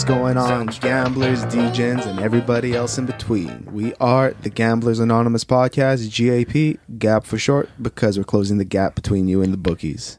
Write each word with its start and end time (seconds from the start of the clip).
What's 0.00 0.08
going 0.08 0.38
on, 0.38 0.68
gamblers, 0.80 1.44
DJs, 1.44 2.06
and 2.06 2.20
everybody 2.20 2.72
else 2.72 2.96
in 2.96 3.04
between? 3.04 3.68
We 3.70 3.92
are 3.96 4.30
the 4.30 4.48
Gamblers 4.48 4.98
Anonymous 4.98 5.44
Podcast, 5.44 6.08
GAP, 6.10 6.80
GAP 6.98 7.26
for 7.26 7.36
short, 7.36 7.68
because 7.78 8.16
we're 8.16 8.24
closing 8.24 8.56
the 8.56 8.64
gap 8.64 8.94
between 8.94 9.28
you 9.28 9.42
and 9.42 9.52
the 9.52 9.58
bookies. 9.58 10.18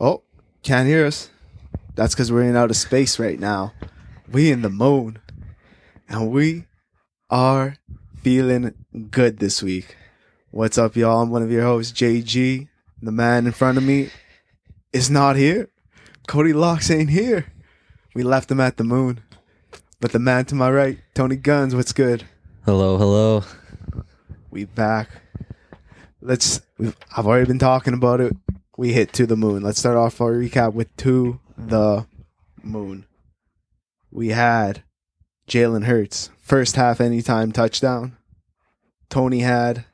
Oh, 0.00 0.22
can't 0.62 0.88
hear 0.88 1.04
us. 1.04 1.28
That's 1.94 2.14
because 2.14 2.32
we're 2.32 2.44
in 2.44 2.56
outer 2.56 2.72
space 2.72 3.18
right 3.18 3.38
now. 3.38 3.74
We 4.32 4.50
in 4.50 4.62
the 4.62 4.70
moon. 4.70 5.18
And 6.08 6.30
we 6.30 6.64
are 7.28 7.76
feeling 8.22 8.72
good 9.10 9.40
this 9.40 9.62
week. 9.62 9.94
What's 10.52 10.78
up, 10.78 10.96
y'all? 10.96 11.20
I'm 11.20 11.28
one 11.28 11.42
of 11.42 11.50
your 11.50 11.64
hosts, 11.64 11.92
JG. 11.92 12.68
The 13.02 13.12
man 13.12 13.46
in 13.46 13.52
front 13.52 13.76
of 13.76 13.84
me 13.84 14.10
is 14.92 15.10
not 15.10 15.36
here. 15.36 15.68
Cody 16.26 16.54
Locks 16.54 16.90
ain't 16.90 17.10
here. 17.10 17.46
We 18.14 18.22
left 18.22 18.50
him 18.50 18.60
at 18.60 18.78
the 18.78 18.84
moon. 18.84 19.20
But 20.00 20.12
the 20.12 20.18
man 20.18 20.46
to 20.46 20.54
my 20.54 20.70
right, 20.70 20.98
TonyGunz, 21.14 21.74
what's 21.74 21.92
good? 21.92 22.24
Hello, 22.64 22.96
hello. 22.96 23.44
We 24.50 24.64
back. 24.64 25.10
Let's. 26.20 26.62
We've, 26.78 26.96
I've 27.14 27.26
already 27.26 27.46
been 27.46 27.58
talking 27.58 27.94
about 27.94 28.20
it. 28.20 28.34
We 28.76 28.92
hit 28.92 29.12
to 29.14 29.26
the 29.26 29.36
moon. 29.36 29.62
Let's 29.62 29.78
start 29.78 29.96
off 29.96 30.20
our 30.20 30.32
recap 30.32 30.72
with 30.72 30.94
to 30.96 31.38
the 31.56 32.06
moon. 32.62 33.06
We 34.10 34.28
had 34.28 34.82
Jalen 35.48 35.84
Hurts 35.84 36.30
first 36.40 36.76
half 36.76 37.00
anytime 37.00 37.52
touchdown. 37.52 38.16
Tony 39.08 39.40
had 39.40 39.84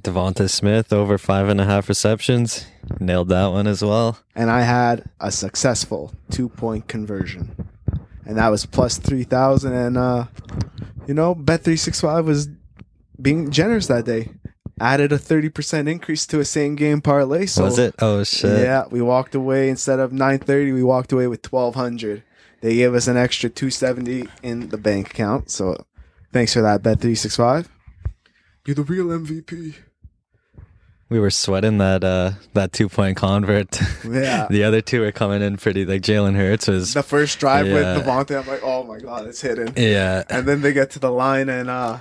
Devonta 0.00 0.48
Smith 0.48 0.92
over 0.92 1.18
five 1.18 1.48
and 1.48 1.60
a 1.60 1.64
half 1.64 1.88
receptions. 1.88 2.66
Nailed 2.98 3.28
that 3.28 3.46
one 3.48 3.66
as 3.66 3.82
well. 3.82 4.18
and 4.34 4.50
I 4.50 4.62
had 4.62 5.04
a 5.20 5.30
successful 5.30 6.12
two 6.30 6.48
point 6.48 6.88
conversion, 6.88 7.54
and 8.24 8.36
that 8.38 8.48
was 8.48 8.66
plus 8.66 8.98
three 8.98 9.24
thousand. 9.24 9.72
And 9.74 9.96
uh, 9.98 10.26
you 11.06 11.14
know, 11.14 11.34
Bet 11.34 11.62
three 11.62 11.76
six 11.76 12.00
five 12.00 12.26
was 12.26 12.48
being 13.20 13.50
generous 13.50 13.86
that 13.88 14.04
day. 14.04 14.30
Added 14.80 15.12
a 15.12 15.18
thirty 15.18 15.48
percent 15.48 15.88
increase 15.88 16.26
to 16.26 16.40
a 16.40 16.44
same 16.44 16.74
game 16.74 17.00
parlay. 17.02 17.46
So 17.46 17.64
Was 17.64 17.78
it? 17.78 17.94
Oh 18.00 18.24
shit. 18.24 18.60
Yeah, 18.60 18.84
we 18.90 19.00
walked 19.00 19.34
away 19.34 19.68
instead 19.68 20.00
of 20.00 20.12
nine 20.12 20.38
thirty. 20.38 20.72
We 20.72 20.82
walked 20.82 21.12
away 21.12 21.26
with 21.28 21.42
twelve 21.42 21.74
hundred. 21.76 22.24
They 22.62 22.76
gave 22.76 22.94
us 22.94 23.06
an 23.06 23.16
extra 23.16 23.48
two 23.50 23.70
seventy 23.70 24.26
in 24.42 24.70
the 24.70 24.78
bank 24.78 25.10
account. 25.10 25.50
So 25.50 25.84
thanks 26.32 26.52
for 26.54 26.62
that, 26.62 26.82
Bet 26.82 27.00
three 27.00 27.14
six 27.14 27.36
five. 27.36 27.68
You're 28.66 28.74
the 28.76 28.82
real 28.84 29.06
MVP. 29.06 29.74
We 31.08 31.20
were 31.20 31.30
sweating 31.30 31.76
that 31.78 32.04
uh 32.04 32.32
that 32.54 32.72
two 32.72 32.88
point 32.88 33.16
convert. 33.18 33.78
Yeah. 34.04 34.46
the 34.48 34.64
other 34.64 34.80
two 34.80 35.00
were 35.02 35.12
coming 35.12 35.42
in 35.42 35.56
pretty 35.58 35.84
like 35.84 36.00
Jalen 36.02 36.36
Hurts 36.36 36.68
was 36.68 36.94
The 36.94 37.02
first 37.02 37.38
drive 37.38 37.66
Yeah. 37.66 37.74
with 37.96 38.06
Devontae, 38.06 38.40
I'm 38.40 38.46
like, 38.48 38.62
oh 38.62 38.84
my 38.84 38.98
god, 38.98 39.26
it's 39.26 39.40
hidden. 39.42 39.74
Yeah. 39.76 40.24
and 40.30 40.46
then 40.46 40.62
they 40.62 40.72
get 40.72 40.90
to 40.92 40.98
the 40.98 41.10
line 41.10 41.48
and 41.50 41.68
uh 41.68 41.98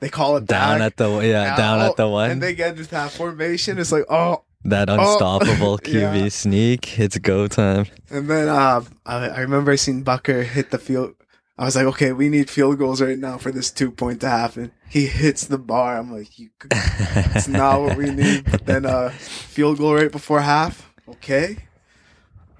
they 0.00 0.10
call 0.10 0.36
it 0.36 0.44
Down 0.46 0.80
back. 0.80 0.86
at 0.88 0.96
the 0.98 1.08
yeah, 1.20 1.56
down 1.56 1.80
Oh, 1.80 1.86
at 1.90 1.96
the 1.96 2.08
one. 2.08 2.30
and 2.32 2.42
they 2.42 2.54
get 2.54 2.76
into 2.76 2.90
that 2.90 3.10
formation. 3.12 3.78
It's 3.78 3.92
like 3.92 4.04
oh, 4.10 4.42
that 4.66 4.90
unstoppable 4.90 5.78
QB 5.82 6.22
yeah. 6.24 6.28
sneak. 6.28 6.98
It's 7.00 7.16
go 7.18 7.48
time. 7.48 7.86
and 8.10 8.28
then 8.28 8.48
uh, 8.48 8.82
I, 9.06 9.28
I 9.28 9.40
remember 9.40 9.72
I 9.72 9.76
seen 9.76 10.04
Butker 10.04 10.44
hit 10.44 10.70
the 10.70 10.78
field. 10.78 11.14
I 11.56 11.64
was 11.64 11.76
like, 11.76 11.86
okay, 11.86 12.12
we 12.12 12.28
need 12.28 12.50
field 12.50 12.78
goals 12.78 13.00
right 13.00 13.18
now 13.18 13.38
for 13.38 13.52
this 13.52 13.70
two 13.70 13.92
point 13.92 14.20
to 14.22 14.28
happen. 14.28 14.72
He 14.88 15.06
hits 15.06 15.46
the 15.46 15.58
bar. 15.58 15.96
I'm 15.98 16.12
like, 16.12 16.36
you, 16.38 16.50
it's 16.70 17.46
not 17.46 17.80
what 17.80 17.96
we 17.96 18.10
need. 18.10 18.50
But 18.50 18.66
then 18.66 18.84
uh, 18.84 19.10
field 19.10 19.78
goal 19.78 19.94
right 19.94 20.10
before 20.10 20.40
half. 20.40 20.90
Okay, 21.08 21.58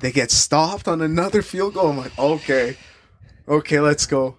they 0.01 0.13
get 0.13 0.31
stopped 0.31 0.87
on 0.87 1.01
another 1.01 1.43
field 1.43 1.75
goal. 1.75 1.89
I'm 1.91 1.97
like, 1.99 2.17
okay, 2.19 2.77
okay, 3.49 3.81
let's 3.81 4.07
go. 4.07 4.39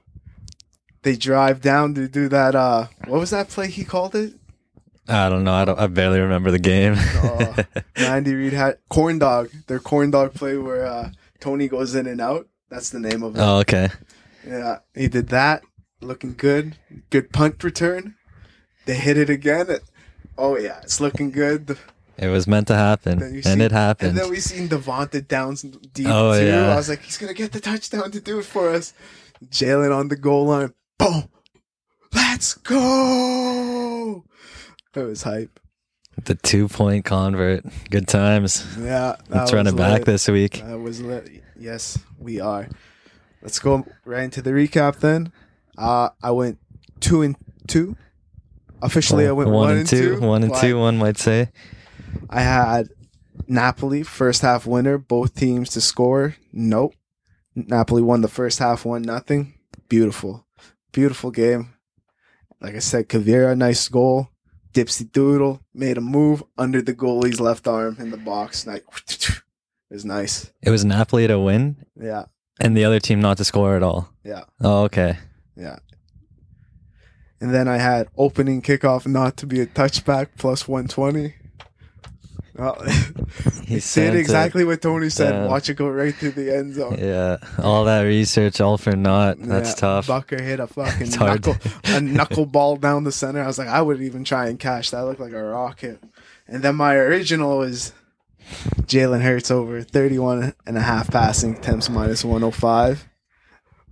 They 1.02 1.16
drive 1.16 1.62
down 1.62 1.94
to 1.96 2.08
do 2.08 2.30
that. 2.30 2.56
Uh, 2.56 2.88
what 3.08 3.20
was 3.20 3.32
that 3.32 3.50
play 3.50 3.68
he 3.70 3.84
called 3.84 4.16
it? 4.16 4.34
I 5.08 5.30
don't 5.30 5.44
know. 5.44 5.54
I 5.54 5.66
don't 5.66 5.80
I 5.80 5.88
barely 5.88 6.20
remember 6.20 6.50
the 6.50 6.60
game. 6.60 6.96
Oh, 6.98 7.56
Andy 7.96 8.34
Reid 8.34 8.54
had 8.54 8.78
corn 8.90 9.20
dog. 9.20 9.50
Their 9.68 9.80
corn 9.80 10.12
dog 10.12 10.34
play 10.34 10.58
where 10.58 10.86
uh, 10.86 11.12
Tony 11.40 11.68
goes 11.68 11.94
in 11.94 12.08
and 12.08 12.22
out. 12.22 12.48
That's 12.70 12.90
the 12.90 13.00
name 13.00 13.22
of 13.22 13.36
it. 13.36 13.40
oh, 13.40 13.58
okay. 13.60 13.90
Yeah, 14.48 14.80
he 14.94 15.08
did 15.08 15.30
that. 15.30 15.64
Looking 16.02 16.34
good. 16.36 16.76
Good 17.10 17.32
punt 17.32 17.64
return. 17.64 18.16
They 18.86 18.96
hit 18.96 19.18
it 19.18 19.30
again. 19.30 19.70
It- 19.70 19.84
oh 20.38 20.58
yeah, 20.58 20.80
it's 20.84 21.00
looking 21.02 21.32
good. 21.32 21.78
It 22.18 22.28
was 22.28 22.48
meant 22.48 22.68
to 22.68 22.76
happen. 22.76 23.22
And 23.22 23.44
see- 23.44 23.62
it 23.62 23.72
happened. 23.72 24.10
And 24.10 24.18
then 24.18 24.30
we 24.30 24.40
seen 24.40 24.70
Devonta 24.70 25.28
Downs 25.28 25.64
deep 25.64 26.08
Oh, 26.10 26.38
too. 26.40 26.46
yeah. 26.46 26.72
I 26.72 26.76
was 26.76 26.88
like, 26.90 27.02
he's 27.02 27.18
gonna 27.18 27.34
get 27.34 27.52
the 27.52 27.60
touchdown 27.60 28.12
to 28.12 28.20
do 28.22 28.40
it 28.40 28.46
for 28.46 28.70
us. 28.70 28.94
Jalen 29.48 29.94
on 29.98 30.08
the 30.08 30.16
goal 30.16 30.46
line. 30.46 30.74
Boom. 30.98 31.30
Let's 32.14 32.54
go. 32.54 34.24
That 34.94 35.06
was 35.06 35.24
hype. 35.24 35.60
the 36.24 36.36
two 36.36 36.68
point 36.70 37.04
convert. 37.04 37.66
Good 37.90 38.08
times. 38.08 38.66
Yeah. 38.80 39.16
that 39.28 39.30
Let's 39.30 39.54
run 39.54 39.68
it 39.68 39.76
back 39.76 40.00
lit. 40.00 40.06
this 40.06 40.28
week. 40.30 40.62
That 40.66 40.80
was 40.80 41.02
lit. 41.02 41.44
Yes, 41.60 41.98
we 42.18 42.40
are. 42.40 42.70
Let's 43.46 43.60
go 43.60 43.86
right 44.06 44.24
into 44.24 44.42
the 44.42 44.50
recap 44.50 45.02
then. 45.02 45.32
Uh, 45.78 46.10
I 46.24 46.32
went 46.32 46.58
two 47.00 47.22
and 47.22 47.36
two. 47.68 47.96
Officially, 48.82 49.28
I 49.28 49.34
went 49.34 49.52
one, 49.52 49.78
and 49.78 49.88
two. 49.88 50.20
One 50.20 50.42
and 50.42 50.56
two, 50.56 50.80
one 50.80 50.98
might 50.98 51.20
say. 51.20 51.50
I 52.28 52.42
had 52.42 52.90
Napoli 53.48 54.02
first 54.02 54.42
half 54.42 54.66
winner. 54.66 54.98
Both 54.98 55.36
teams 55.36 55.70
to 55.74 55.82
score. 55.82 56.36
Nope. 56.52 56.96
Napoli 57.54 58.02
won 58.02 58.22
the 58.22 58.28
first 58.28 58.58
half, 58.58 58.84
one 58.84 59.04
nothing. 59.04 59.54
Beautiful, 59.90 60.48
beautiful 60.92 61.30
game. 61.30 61.76
Like 62.60 62.74
I 62.74 62.80
said, 62.80 63.08
Kvara, 63.08 63.56
nice 63.56 63.88
goal. 63.90 64.30
Dipsy 64.74 65.12
Doodle 65.12 65.62
made 65.72 66.00
a 66.00 66.02
move 66.02 66.42
under 66.58 66.82
the 66.82 66.96
goalie's 66.96 67.40
left 67.40 67.68
arm 67.68 67.98
in 68.00 68.10
the 68.10 68.18
box. 68.18 68.66
Like, 68.66 68.84
it 69.08 69.42
was 69.92 70.04
nice. 70.04 70.52
It 70.64 70.72
was 70.72 70.84
Napoli 70.84 71.28
to 71.28 71.40
win 71.40 71.86
Yeah, 71.96 72.26
and 72.60 72.76
the 72.76 72.86
other 72.86 73.00
team 73.00 73.20
not 73.20 73.38
to 73.38 73.44
score 73.44 73.76
at 73.76 73.84
all. 73.84 74.10
yeah. 74.24 74.44
Oh, 74.62 74.84
okay. 74.84 75.18
Yeah. 75.56 75.78
And 77.42 77.54
then 77.54 77.68
I 77.68 77.78
had 77.78 78.08
opening 78.18 78.62
kickoff 78.62 79.06
not 79.06 79.38
to 79.38 79.46
be 79.48 79.60
a 79.62 79.66
touchback 79.68 80.30
plus 80.38 80.68
120. 80.68 81.34
Well, 82.58 82.82
He 83.66 83.76
it 83.78 84.16
exactly 84.16 84.64
what 84.64 84.82
Tony 84.82 85.10
said. 85.10 85.32
down. 85.32 85.50
Watch 85.50 85.70
it 85.70 85.74
go 85.76 85.90
right 85.90 86.16
through 86.16 86.32
the 86.32 86.56
end 86.56 86.76
zone. 86.76 86.98
Yeah. 86.98 87.38
All 87.60 87.84
that 87.86 88.04
research, 88.04 88.62
all 88.62 88.78
for 88.78 88.96
naught. 88.96 89.38
That's 89.40 89.72
Yeah, 89.72 89.76
tough. 89.76 90.08
Butker 90.08 90.40
hit 90.40 90.60
a 90.62 90.68
fucking 90.68 91.10
knuckle, 91.10 91.58
a 91.84 92.00
knuckle 92.00 92.46
ball 92.46 92.78
down 92.78 93.04
the 93.04 93.12
center. 93.12 93.42
I 93.42 93.48
was 93.48 93.58
like, 93.60 93.68
I 93.68 93.82
would 93.82 94.02
even 94.02 94.24
try 94.24 94.48
and 94.48 94.58
catch 94.60 94.92
that. 94.92 95.02
Looked 95.04 95.20
like 95.20 95.34
a 95.34 95.44
rocket. 95.44 96.02
And 96.48 96.64
then 96.64 96.76
my 96.76 96.96
original 96.96 97.62
is 97.64 97.92
Jalen 98.84 99.22
Hurts 99.22 99.52
over 99.52 99.82
31 99.82 100.54
and 100.66 100.78
a 100.78 100.82
half 100.82 101.12
passing 101.12 101.56
attempts 101.58 101.90
minus 101.90 102.24
105. 102.24 103.08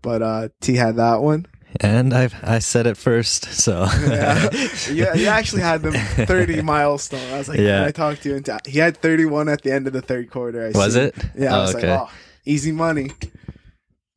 But 0.01 0.21
uh, 0.21 0.49
T 0.61 0.75
had 0.75 0.95
that 0.97 1.21
one. 1.21 1.45
And 1.81 2.13
I 2.13 2.29
I 2.43 2.59
said 2.59 2.85
it 2.85 2.97
first, 2.97 3.45
so 3.45 3.87
yeah, 4.07 4.47
yeah, 4.91 5.15
he 5.15 5.25
actually 5.27 5.63
had 5.63 5.81
the 5.81 5.91
30 5.91 6.61
milestone. 6.73 7.33
I 7.33 7.39
was 7.39 7.49
like, 7.49 7.57
yeah. 7.57 7.83
I 7.85 7.91
talked 7.91 8.21
to 8.23 8.29
you 8.29 8.35
into 8.35 8.59
he 8.67 8.77
had 8.77 8.95
31 8.97 9.49
at 9.49 9.63
the 9.63 9.73
end 9.73 9.87
of 9.87 9.93
the 9.93 10.01
third 10.03 10.29
quarter. 10.29 10.67
I 10.67 10.77
was 10.77 10.93
see. 10.93 10.99
it? 10.99 11.15
Yeah, 11.35 11.55
I 11.55 11.57
Oh, 11.57 11.61
was 11.61 11.75
okay. 11.75 11.89
like, 11.89 11.99
oh, 12.01 12.11
easy 12.45 12.71
money. 12.71 13.09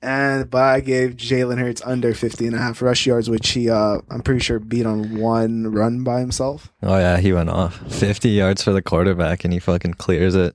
And 0.06 0.48
but 0.48 0.62
I 0.62 0.80
gave 0.80 1.16
Jalen 1.16 1.58
Hurts 1.58 1.82
under 1.84 2.14
50 2.14 2.46
and 2.46 2.54
a 2.54 2.58
half 2.58 2.80
rush 2.80 3.06
yards, 3.06 3.28
which 3.28 3.50
he 3.50 3.68
uh 3.68 3.98
I'm 4.08 4.22
pretty 4.22 4.40
sure 4.40 4.60
beat 4.60 4.86
on 4.86 5.18
one 5.18 5.72
run 5.72 6.04
by 6.04 6.20
himself. 6.20 6.72
Oh 6.82 6.96
yeah, 6.96 7.18
he 7.18 7.32
went 7.32 7.50
off. 7.50 7.74
Fifty 7.92 8.28
yards 8.30 8.62
for 8.62 8.72
the 8.72 8.82
quarterback 8.82 9.42
and 9.44 9.52
he 9.52 9.58
fucking 9.58 9.94
clears 9.94 10.36
it. 10.36 10.54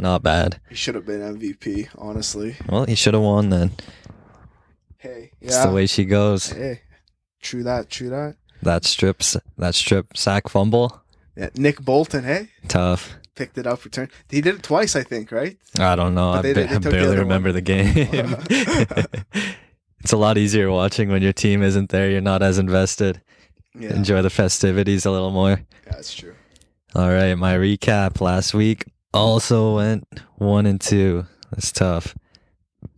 Not 0.00 0.22
bad. 0.22 0.60
He 0.68 0.74
should 0.76 0.94
have 0.94 1.04
been 1.06 1.20
MVP, 1.20 1.88
honestly. 1.98 2.56
Well, 2.68 2.84
he 2.86 2.94
should 2.94 3.14
have 3.14 3.22
won 3.22 3.50
then. 3.50 3.72
Hey, 4.98 5.32
It's 5.40 5.54
yeah. 5.56 5.66
the 5.66 5.72
way 5.72 5.86
she 5.86 6.04
goes. 6.04 6.50
Hey, 6.50 6.82
true 7.40 7.62
that, 7.64 7.90
true 7.90 8.10
that. 8.10 8.36
That 8.62 8.84
strips 8.84 9.36
that 9.58 9.74
strip 9.74 10.16
sack 10.16 10.48
fumble. 10.48 11.02
Yeah, 11.36 11.48
Nick 11.56 11.80
Bolton, 11.80 12.22
hey, 12.24 12.50
Tough. 12.68 13.14
Picked 13.34 13.58
it 13.58 13.66
up, 13.66 13.84
return. 13.84 14.08
He 14.28 14.40
did 14.40 14.56
it 14.56 14.62
twice, 14.62 14.96
I 14.96 15.02
think, 15.02 15.32
right? 15.32 15.56
I 15.78 15.96
don't 15.96 16.14
know. 16.14 16.32
But 16.32 16.38
I, 16.38 16.42
they- 16.42 16.52
ba- 16.54 16.60
they 16.68 16.74
I 16.74 16.78
the 16.78 16.90
barely 16.90 17.06
other 17.08 17.18
remember 17.20 17.52
the 17.52 17.60
game. 17.60 17.94
it's 20.00 20.12
a 20.12 20.16
lot 20.16 20.38
easier 20.38 20.70
watching 20.70 21.10
when 21.10 21.22
your 21.22 21.32
team 21.32 21.62
isn't 21.62 21.90
there. 21.90 22.10
You're 22.10 22.20
not 22.20 22.42
as 22.42 22.58
invested. 22.58 23.20
Yeah, 23.78 23.94
Enjoy 23.94 24.20
the 24.22 24.30
festivities 24.30 25.06
a 25.06 25.10
little 25.10 25.30
more. 25.30 25.50
yeah, 25.86 25.92
that's 25.92 26.14
true. 26.14 26.34
All 26.94 27.08
right, 27.08 27.34
my 27.34 27.54
recap 27.56 28.20
last 28.20 28.52
week 28.52 28.84
also 29.14 29.76
went 29.76 30.06
one 30.36 30.66
and 30.66 30.80
two. 30.80 31.26
That's 31.50 31.72
tough. 31.72 32.14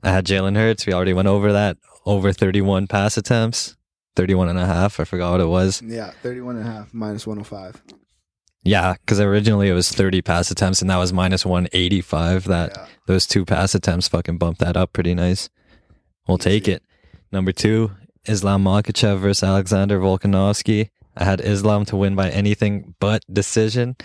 I 0.03 0.11
had 0.11 0.27
Jalen 0.27 0.57
Hurts. 0.57 0.87
We 0.87 0.93
already 0.93 1.13
went 1.13 1.29
over 1.29 1.53
that. 1.53 1.77
Over 2.07 2.33
31 2.33 2.87
pass 2.89 3.17
attempts. 3.17 3.77
31 4.17 4.49
and 4.49 4.59
a 4.59 4.67
half. 4.67 4.99
I 4.99 5.05
forgot 5.05 5.33
what 5.33 5.41
it 5.41 5.47
was. 5.47 5.81
Yeah, 5.83 6.11
31 6.23 6.57
and 6.57 6.69
a 6.69 6.71
half 6.71 6.93
minus 6.93 7.27
105. 7.27 7.83
Yeah, 8.65 8.95
because 8.95 9.21
originally 9.21 9.69
it 9.69 9.75
was 9.75 9.91
30 9.91 10.23
pass 10.23 10.51
attempts 10.51 10.81
and 10.81 10.91
that 10.91 10.97
was 10.97 11.13
minus 11.13 11.45
185. 11.45 12.45
That 12.45 12.73
Yeah. 12.75 12.87
those 13.07 13.27
two 13.27 13.45
pass 13.45 13.75
attempts 13.75 14.09
fucking 14.09 14.39
bumped 14.39 14.61
that 14.61 14.77
up 14.77 14.93
pretty 14.93 15.15
nice. 15.15 15.49
We'll 16.27 16.39
take 16.39 16.67
it. 16.67 16.83
Number 17.31 17.53
two, 17.53 17.91
Islam 18.27 18.65
Makhachev 18.65 19.19
versus 19.21 19.43
Alexander 19.43 19.99
Volkanovski. 20.01 20.89
I 21.17 21.25
had 21.25 21.41
Islam 21.43 21.85
to 21.87 21.97
win 21.97 22.15
by 22.15 22.31
anything 22.31 22.95
but 23.01 23.23
decision. 23.31 23.97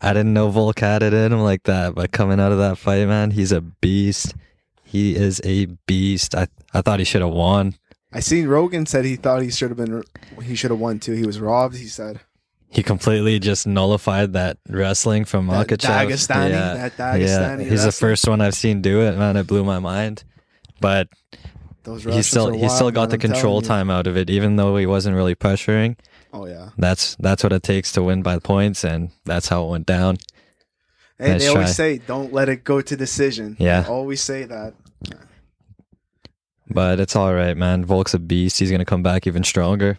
I 0.00 0.12
didn't 0.12 0.34
know 0.34 0.50
Volk 0.50 0.80
had 0.80 1.02
it 1.02 1.14
in 1.14 1.32
him 1.32 1.40
like 1.40 1.62
that, 1.62 1.94
but 1.94 2.12
coming 2.12 2.38
out 2.38 2.52
of 2.52 2.58
that 2.58 2.76
fight, 2.76 3.08
man, 3.08 3.30
he's 3.30 3.52
a 3.52 3.62
beast. 3.62 4.34
He 4.84 5.16
is 5.16 5.40
a 5.44 5.66
beast. 5.86 6.34
I, 6.34 6.46
I 6.74 6.82
thought 6.82 6.98
he 6.98 7.04
should 7.06 7.22
have 7.22 7.32
won. 7.32 7.74
I 8.12 8.20
seen 8.20 8.46
Rogan 8.46 8.84
said 8.86 9.04
he 9.06 9.16
thought 9.16 9.42
he 9.42 9.50
should 9.50 9.70
have 9.70 9.78
been 9.78 10.04
he 10.42 10.54
should 10.54 10.70
have 10.70 10.78
won 10.78 11.00
too. 11.00 11.12
He 11.14 11.26
was 11.26 11.40
robbed. 11.40 11.76
He 11.76 11.86
said 11.88 12.20
He 12.74 12.82
completely 12.82 13.38
just 13.38 13.66
nullified 13.66 14.32
that 14.32 14.58
wrestling 14.68 15.24
from 15.24 15.46
That 15.46 15.68
Makhachev. 15.68 16.08
Dagestani- 16.08 16.50
that 16.50 16.96
Dagestani 16.96 17.70
he's 17.70 17.84
the 17.84 17.92
first 17.92 18.26
one 18.26 18.40
I've 18.40 18.54
seen 18.54 18.82
do 18.82 19.02
it, 19.02 19.16
man. 19.16 19.36
It 19.36 19.46
blew 19.46 19.62
my 19.62 19.78
mind. 19.78 20.24
But 20.80 21.08
those 21.84 22.02
he 22.02 22.22
still 22.22 22.52
he 22.52 22.68
still 22.68 22.90
got 22.90 23.10
man, 23.10 23.20
the 23.20 23.26
I'm 23.26 23.32
control 23.32 23.62
time 23.62 23.90
out 23.90 24.06
of 24.08 24.16
it, 24.16 24.28
even 24.28 24.56
though 24.56 24.76
he 24.76 24.86
wasn't 24.86 25.14
really 25.14 25.36
pressuring. 25.36 25.96
Oh 26.32 26.46
yeah. 26.46 26.70
That's 26.76 27.14
that's 27.20 27.44
what 27.44 27.52
it 27.52 27.62
takes 27.62 27.92
to 27.92 28.02
win 28.02 28.22
by 28.22 28.40
points, 28.40 28.82
and 28.84 29.10
that's 29.24 29.48
how 29.48 29.66
it 29.66 29.70
went 29.70 29.86
down. 29.86 30.16
Hey, 31.18 31.32
Nice 31.32 31.42
they 31.42 31.48
always 31.48 31.76
say 31.76 31.98
don't 31.98 32.32
let 32.32 32.48
it 32.48 32.64
go 32.64 32.80
to 32.80 32.96
decision. 32.96 33.56
Yeah. 33.60 33.82
They 33.82 33.88
always 33.88 34.20
say 34.20 34.44
that. 34.44 34.74
But 36.68 36.98
it's 36.98 37.14
all 37.14 37.32
right, 37.34 37.56
man. 37.56 37.84
Volk's 37.84 38.14
a 38.14 38.18
beast. 38.18 38.58
He's 38.58 38.70
gonna 38.72 38.84
come 38.84 39.02
back 39.02 39.26
even 39.28 39.44
stronger. 39.44 39.98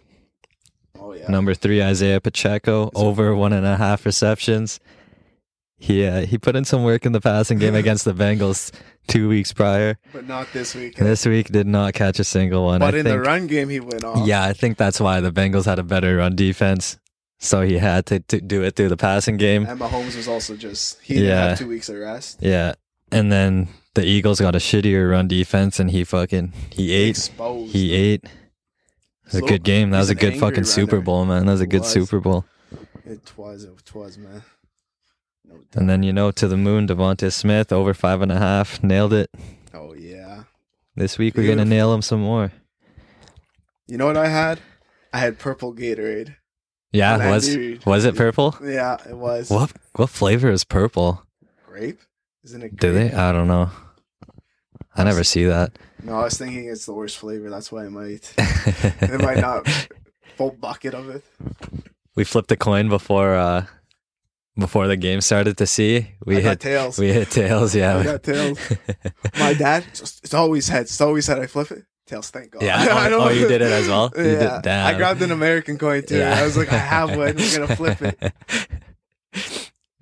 Yeah. 1.26 1.32
Number 1.32 1.54
three, 1.54 1.82
Isaiah 1.82 2.20
Pacheco, 2.20 2.90
over 2.94 3.34
one 3.34 3.52
and 3.52 3.66
a 3.66 3.76
half 3.76 4.06
receptions. 4.06 4.80
He 5.78 6.06
uh, 6.06 6.24
he 6.24 6.38
put 6.38 6.56
in 6.56 6.64
some 6.64 6.84
work 6.84 7.04
in 7.04 7.12
the 7.12 7.20
passing 7.20 7.58
game 7.58 7.74
against 7.74 8.06
the 8.06 8.14
Bengals 8.14 8.72
two 9.08 9.28
weeks 9.28 9.52
prior. 9.52 9.98
But 10.12 10.26
not 10.26 10.50
this 10.54 10.74
week. 10.74 10.96
This 10.96 11.26
week 11.26 11.48
did 11.52 11.66
not 11.66 11.92
catch 11.92 12.18
a 12.18 12.24
single 12.24 12.64
one. 12.64 12.80
but 12.80 12.94
I 12.94 12.98
in 12.98 13.04
think, 13.04 13.14
the 13.14 13.20
run 13.20 13.46
game 13.46 13.68
he 13.68 13.80
went 13.80 14.02
off. 14.02 14.26
yeah, 14.26 14.42
I 14.44 14.54
think 14.54 14.78
that's 14.78 14.98
why 15.00 15.20
the 15.20 15.30
Bengals 15.30 15.66
had 15.66 15.78
a 15.78 15.82
better 15.82 16.16
run 16.16 16.34
defense, 16.34 16.98
so 17.38 17.60
he 17.60 17.76
had 17.76 18.06
to, 18.06 18.20
to 18.20 18.40
do 18.40 18.62
it 18.62 18.74
through 18.74 18.88
the 18.88 18.96
passing 18.96 19.36
game. 19.36 19.66
And 19.66 19.78
Mahomes 19.78 20.16
was 20.16 20.28
also 20.28 20.56
just 20.56 20.98
he 21.02 21.14
didn't 21.14 21.28
Yeah. 21.28 21.48
have 21.50 21.58
two 21.58 21.68
weeks 21.68 21.90
of 21.90 21.96
rest. 21.96 22.38
Yeah, 22.40 22.74
and 23.12 23.30
then 23.30 23.68
the 23.94 24.04
Eagles 24.06 24.40
got 24.40 24.54
a 24.54 24.58
shittier 24.58 25.10
run 25.10 25.28
defense, 25.28 25.78
and 25.78 25.90
he 25.90 26.04
fucking 26.04 26.54
he 26.70 26.92
ate. 26.92 27.10
Exposed. 27.10 27.72
He 27.74 27.92
ate. 27.92 28.24
It 29.26 29.32
was 29.32 29.42
a 29.42 29.46
good 29.46 29.64
game. 29.64 29.90
That 29.90 29.98
was 29.98 30.10
a 30.10 30.14
good 30.14 30.38
fucking 30.38 30.64
Super. 30.64 31.00
Bowl, 31.00 31.24
man. 31.24 31.46
That 31.46 31.52
was 31.52 31.60
a 31.60 31.66
good 31.66 31.80
was. 31.80 31.92
Super 31.92 32.20
Bowl. 32.20 32.44
It 33.04 33.20
was. 33.36 33.64
It 33.64 33.94
was, 33.94 34.18
man. 34.18 34.42
No. 35.44 35.56
And 35.74 35.90
then 35.90 36.02
you 36.02 36.12
know, 36.12 36.30
to 36.30 36.46
the 36.48 36.56
moon, 36.56 36.86
Devontae 36.86 37.32
Smith 37.32 37.72
over 37.72 37.92
five 37.92 38.22
and 38.22 38.30
a 38.30 38.38
half, 38.38 38.82
nailed 38.82 39.12
it. 39.12 39.30
oh 39.74 39.94
yeah. 39.94 40.44
This 40.94 41.18
week 41.18 41.36
we're 41.36 41.48
gonna 41.48 41.64
nail 41.64 41.92
him 41.92 42.02
some 42.02 42.20
more. 42.20 42.52
You 43.86 43.98
know 43.98 44.06
what 44.06 44.16
I 44.16 44.28
had? 44.28 44.60
I 45.12 45.18
had 45.18 45.38
purple 45.38 45.74
Gatorade. 45.74 46.36
Yeah, 46.92 47.30
was 47.30 47.54
Reid. 47.54 47.84
was 47.84 48.04
it 48.04 48.16
purple? 48.16 48.56
Yeah, 48.62 48.96
it 49.08 49.16
was. 49.16 49.50
What 49.50 49.72
what 49.94 50.08
flavor 50.10 50.50
is 50.50 50.64
purple? 50.64 51.22
Grape? 51.66 52.00
Isn't 52.44 52.62
it? 52.62 52.76
Do 52.76 52.92
they? 52.92 53.12
I 53.12 53.32
don't 53.32 53.48
know. 53.48 53.70
I 54.94 55.04
never 55.04 55.24
see 55.24 55.44
that. 55.44 55.78
No, 56.06 56.20
I 56.20 56.24
was 56.24 56.38
thinking 56.38 56.68
it's 56.68 56.86
the 56.86 56.92
worst 56.94 57.18
flavor. 57.18 57.50
That's 57.50 57.70
why 57.72 57.84
I 57.84 57.88
might. 57.88 58.32
It 59.02 59.20
might 59.20 59.38
not. 59.38 59.66
Full 60.36 60.52
bucket 60.52 60.94
of 60.94 61.08
it. 61.10 61.24
we 62.14 62.24
flipped 62.24 62.52
a 62.52 62.56
coin 62.56 62.88
before 62.88 63.34
uh 63.34 63.66
before 64.58 64.86
the 64.86 64.96
game 64.96 65.20
started 65.20 65.56
to 65.58 65.66
see. 65.66 66.12
We 66.24 66.36
I 66.38 66.40
got 66.42 66.48
hit 66.50 66.60
tails. 66.60 66.98
we 66.98 67.12
hit 67.12 67.30
tails. 67.30 67.74
Yeah. 67.74 67.98
I 67.98 68.04
got 68.04 68.22
tails. 68.22 68.58
My 69.38 69.52
dad, 69.54 69.84
it's, 69.88 70.32
always 70.34 70.68
heads. 70.68 70.90
It's 70.90 71.00
always 71.00 71.26
head. 71.26 71.38
I 71.40 71.46
flip 71.46 71.70
it. 71.72 71.84
Tails. 72.06 72.30
Thank 72.30 72.52
God. 72.52 72.62
Yeah. 72.62 72.76
I 72.80 73.10
Oh, 73.10 73.24
oh, 73.24 73.28
you 73.30 73.48
did 73.48 73.60
it 73.62 73.72
as 73.72 73.88
well? 73.88 74.12
You 74.16 74.22
did- 74.22 74.64
Yeah. 74.64 74.86
I 74.86 74.94
grabbed 74.94 75.20
an 75.22 75.30
American 75.32 75.76
coin 75.76 76.04
too. 76.06 76.22
I 76.22 76.44
was 76.44 76.56
like, 76.56 76.72
I 76.72 76.78
have 76.78 77.10
one. 77.16 77.34
I'm 77.38 77.56
gonna 77.56 77.74
flip 77.76 78.00
it. 78.00 78.16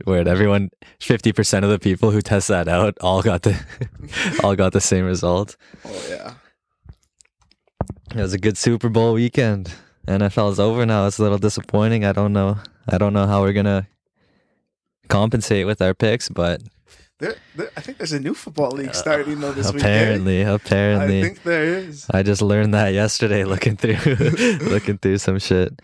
Weird. 0.07 0.29
Everyone, 0.29 0.71
fifty 1.01 1.33
percent 1.33 1.65
of 1.65 1.71
the 1.71 1.79
people 1.79 2.11
who 2.11 2.21
test 2.21 2.49
that 2.49 2.69
out 2.69 2.97
all 3.01 3.23
got 3.23 3.43
the 3.43 3.59
all 4.45 4.55
got 4.55 4.73
the 4.73 4.81
same 4.81 5.05
result. 5.05 5.57
Oh 5.85 6.07
yeah. 6.09 6.35
It 8.15 8.21
was 8.21 8.33
a 8.33 8.39
good 8.39 8.57
Super 8.59 8.89
Bowl 8.89 9.15
weekend. 9.15 9.73
NFL's 10.07 10.61
over 10.61 10.85
now. 10.87 11.07
It's 11.07 11.19
a 11.19 11.23
little 11.23 11.39
disappointing. 11.39 12.05
I 12.05 12.13
don't 12.13 12.33
know. 12.33 12.59
I 12.87 12.99
don't 12.99 13.13
know 13.15 13.27
how 13.27 13.41
we're 13.43 13.55
gonna 13.55 13.89
compensate 15.09 15.67
with 15.67 15.81
our 15.81 15.95
picks, 15.95 16.29
but 16.29 16.63
There, 17.19 17.37
there, 17.57 17.71
I 17.77 17.81
think 17.81 17.99
there's 17.99 18.13
a 18.13 18.21
new 18.21 18.35
football 18.35 18.71
league 18.71 18.95
starting 18.95 19.41
though 19.41 19.53
this 19.53 19.73
weekend. 19.73 19.81
apparently, 19.83 20.43
apparently, 20.43 21.21
I 21.21 21.23
think 21.23 21.43
there 21.43 21.65
is. 21.65 22.07
I 22.11 22.23
just 22.23 22.43
learned 22.43 22.75
that 22.75 22.93
yesterday 22.93 23.45
looking 23.45 23.77
through 23.77 23.97
looking 24.69 24.99
through 24.99 25.19
some 25.19 25.39
shit. 25.39 25.81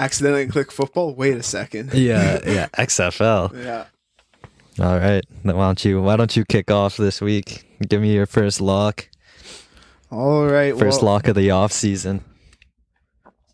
Accidentally 0.00 0.46
click 0.46 0.72
football. 0.72 1.14
Wait 1.14 1.36
a 1.36 1.42
second. 1.42 1.92
Yeah, 1.92 2.40
yeah, 2.46 2.68
XFL. 2.68 3.52
Yeah. 3.62 3.84
All 4.78 4.98
right. 4.98 5.22
Then 5.44 5.56
why 5.56 5.66
don't 5.66 5.84
you 5.84 6.00
why 6.00 6.16
don't 6.16 6.34
you 6.34 6.46
kick 6.46 6.70
off 6.70 6.96
this 6.96 7.20
week? 7.20 7.66
Give 7.86 8.00
me 8.00 8.14
your 8.14 8.24
first 8.24 8.62
lock. 8.62 9.10
All 10.10 10.46
right. 10.46 10.76
First 10.78 11.02
well, 11.02 11.12
lock 11.12 11.28
of 11.28 11.36
the 11.36 11.50
off 11.50 11.70
season. 11.70 12.24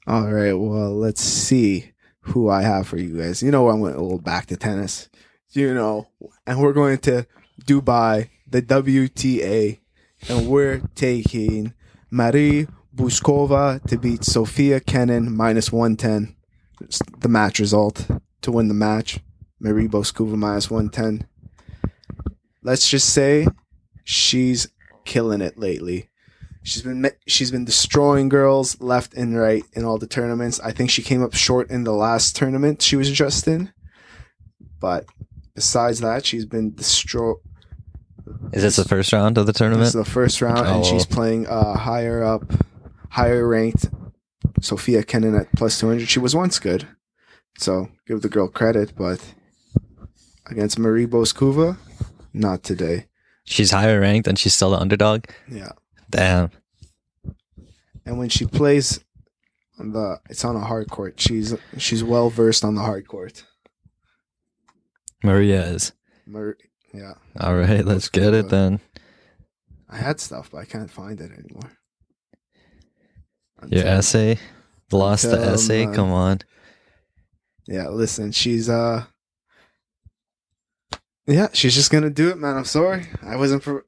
All 0.06 0.30
right. 0.30 0.52
Well, 0.52 0.94
let's 0.94 1.20
see 1.20 1.90
who 2.20 2.48
I 2.48 2.62
have 2.62 2.86
for 2.86 2.96
you 2.96 3.18
guys. 3.20 3.42
You 3.42 3.50
know, 3.50 3.68
I 3.68 3.74
went 3.74 3.96
a 3.96 4.00
little 4.00 4.20
back 4.20 4.46
to 4.46 4.56
tennis. 4.56 5.08
You 5.50 5.74
know, 5.74 6.06
and 6.46 6.60
we're 6.60 6.72
going 6.72 6.98
to 6.98 7.26
Dubai, 7.64 8.28
the 8.46 8.62
WTA, 8.62 9.80
and 10.28 10.46
we're 10.46 10.82
taking 10.94 11.74
Marie 12.08 12.68
Bouzkova 12.94 13.82
to 13.88 13.98
beat 13.98 14.24
Sofia 14.24 14.78
Kenin 14.78 15.34
minus 15.34 15.72
110. 15.72 16.35
The 17.18 17.28
match 17.28 17.58
result 17.58 18.06
to 18.42 18.52
win 18.52 18.68
the 18.68 18.74
match. 18.74 19.20
Marie 19.60 19.88
Bouzkova 19.88 20.36
minus 20.36 20.70
110. 20.70 21.26
Let's 22.62 22.88
just 22.88 23.10
say 23.10 23.46
she's 24.04 24.68
killing 25.04 25.40
it 25.40 25.58
lately. 25.58 26.10
She's 26.62 26.82
been 26.82 27.08
she's 27.26 27.50
been 27.52 27.64
destroying 27.64 28.28
girls 28.28 28.80
left 28.80 29.14
and 29.14 29.38
right 29.38 29.62
in 29.74 29.84
all 29.84 29.98
the 29.98 30.06
tournaments. 30.08 30.58
I 30.60 30.72
think 30.72 30.90
she 30.90 31.02
came 31.02 31.22
up 31.22 31.32
short 31.34 31.70
in 31.70 31.84
the 31.84 31.92
last 31.92 32.34
tournament 32.34 32.82
she 32.82 32.96
was 32.96 33.10
just 33.10 33.46
in, 33.46 33.72
but 34.80 35.06
besides 35.54 36.00
that, 36.00 36.26
she's 36.26 36.44
been 36.44 36.74
destroy. 36.74 37.34
Is 38.52 38.62
this 38.62 38.76
the 38.76 38.84
first 38.84 39.12
round 39.12 39.38
of 39.38 39.46
the 39.46 39.52
This 39.52 39.58
tournament? 39.58 39.86
is 39.86 39.92
the 39.92 40.04
first 40.04 40.42
round, 40.42 40.58
and 40.66 40.68
Oh. 40.80 40.82
she's 40.84 41.06
playing 41.06 41.46
uh, 41.46 41.74
higher 41.76 42.24
up, 42.24 42.42
higher 43.10 43.46
ranked 43.46 43.88
Sofia 44.60 45.02
Kenin 45.02 45.34
at 45.34 45.50
plus 45.56 45.78
two 45.80 45.88
hundred. 45.88 46.08
She 46.08 46.18
was 46.18 46.34
once 46.34 46.58
good, 46.58 46.86
so 47.58 47.88
give 48.06 48.22
the 48.22 48.28
girl 48.28 48.48
credit, 48.48 48.94
but 48.96 49.34
against 50.46 50.78
Marie 50.78 51.06
Bouzkova, 51.06 51.76
not 52.32 52.62
today. 52.62 53.06
She's 53.44 53.70
higher 53.70 54.00
ranked 54.00 54.26
and 54.28 54.38
she's 54.38 54.54
still 54.54 54.70
the 54.70 54.78
underdog. 54.78 55.24
Yeah. 55.50 55.72
Damn. 56.10 56.50
and 58.04 58.18
when 58.18 58.28
she 58.28 58.44
plays 58.46 59.00
on 59.78 59.92
the 59.92 60.20
it's 60.30 60.44
on 60.44 60.54
a 60.56 60.60
hard 60.60 60.88
court 60.88 61.18
she's 61.20 61.54
she's 61.76 62.02
well 62.04 62.30
versed 62.30 62.64
on 62.64 62.74
the 62.76 62.80
hard 62.80 63.06
court 63.08 63.44
Maria 65.22 65.62
is. 65.64 65.92
Mer- 66.26 66.56
yeah 66.94 67.14
All 67.40 67.56
right, 67.56 67.84
let's 67.84 68.08
get 68.08 68.32
it 68.34 68.48
then. 68.48 68.80
i 69.90 69.96
had 69.96 70.20
stuff 70.20 70.50
but 70.50 70.58
i 70.58 70.64
can't 70.64 70.90
find 70.90 71.20
it 71.20 71.30
anymore 71.32 71.72
Your 73.68 73.86
essay. 73.86 74.38
Lost 74.92 75.24
the 75.30 75.38
essay. 75.40 75.86
Come 75.86 76.12
on. 76.12 76.38
yeah 77.66 77.88
listen 77.88 78.30
she's 78.32 78.68
uh 78.68 79.04
yeah 81.26 81.48
she's 81.52 81.74
just 81.74 81.90
gonna 81.90 82.10
do 82.10 82.28
it 82.30 82.38
man 82.38 82.56
i'm 82.56 82.64
sorry 82.64 83.06
i 83.22 83.34
wasn't 83.34 83.62
for 83.62 83.84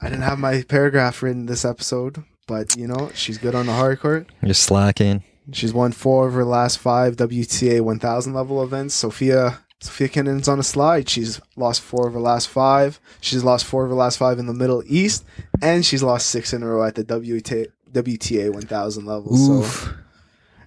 i 0.00 0.08
didn't 0.08 0.22
have 0.24 0.38
my 0.38 0.62
paragraph 0.62 1.22
written 1.22 1.46
this 1.46 1.64
episode 1.64 2.24
but 2.48 2.76
you 2.76 2.86
know 2.88 3.10
she's 3.14 3.38
good 3.38 3.54
on 3.54 3.66
the 3.66 3.72
hard 3.72 4.00
court 4.00 4.28
You're 4.42 4.54
slacking. 4.54 5.22
She's 5.52 5.72
won 5.72 5.92
four 5.92 6.26
of 6.26 6.34
her 6.34 6.44
last 6.44 6.78
five 6.80 7.14
WTA 7.14 7.80
1000 7.80 8.34
level 8.34 8.64
events. 8.64 8.94
Sofia 8.94 9.60
Sofia 9.80 10.08
Kenin's 10.08 10.48
on 10.48 10.58
a 10.58 10.64
slide. 10.64 11.08
She's 11.08 11.40
lost 11.54 11.82
four 11.82 12.08
of 12.08 12.14
her 12.14 12.20
last 12.20 12.48
five. 12.48 12.98
She's 13.20 13.44
lost 13.44 13.64
four 13.64 13.84
of 13.84 13.90
her 13.90 13.94
last 13.96 14.18
five 14.18 14.40
in 14.40 14.46
the 14.46 14.52
Middle 14.54 14.82
East, 14.86 15.24
and 15.62 15.86
she's 15.86 16.02
lost 16.02 16.26
six 16.26 16.52
in 16.52 16.64
a 16.64 16.66
row 16.66 16.82
at 16.84 16.96
the 16.96 17.04
WTA 17.04 17.66
WTA 17.96 18.52
1000 18.52 19.06
level. 19.06 19.34
So 19.36 19.52
Oof. 19.52 19.94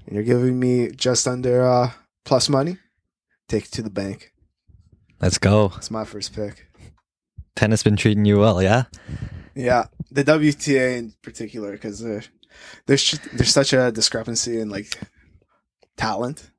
and 0.06 0.16
you're 0.16 0.24
giving 0.24 0.60
me 0.60 0.90
just 0.92 1.28
under 1.28 1.68
uh, 1.68 1.92
plus 2.26 2.50
money. 2.50 2.78
Take 3.48 3.66
it 3.66 3.72
to 3.74 3.82
the 3.82 3.90
bank. 3.90 4.34
Let's 5.22 5.38
go. 5.38 5.70
That's 5.70 5.92
my 5.92 6.06
first 6.06 6.34
pick. 6.34 6.68
Tennis 7.56 7.84
been 7.84 7.98
treating 7.98 8.26
you 8.26 8.40
well, 8.40 8.62
yeah? 8.62 8.86
Yeah, 9.54 9.86
the 10.12 10.24
WTA 10.24 10.98
in 10.98 11.14
particular 11.22 11.74
because 11.74 12.00
there's 12.00 12.30
there's 12.86 13.54
such 13.54 13.74
a 13.74 13.92
discrepancy 13.92 14.60
in 14.60 14.70
like 14.70 14.98
talent. 15.98 16.50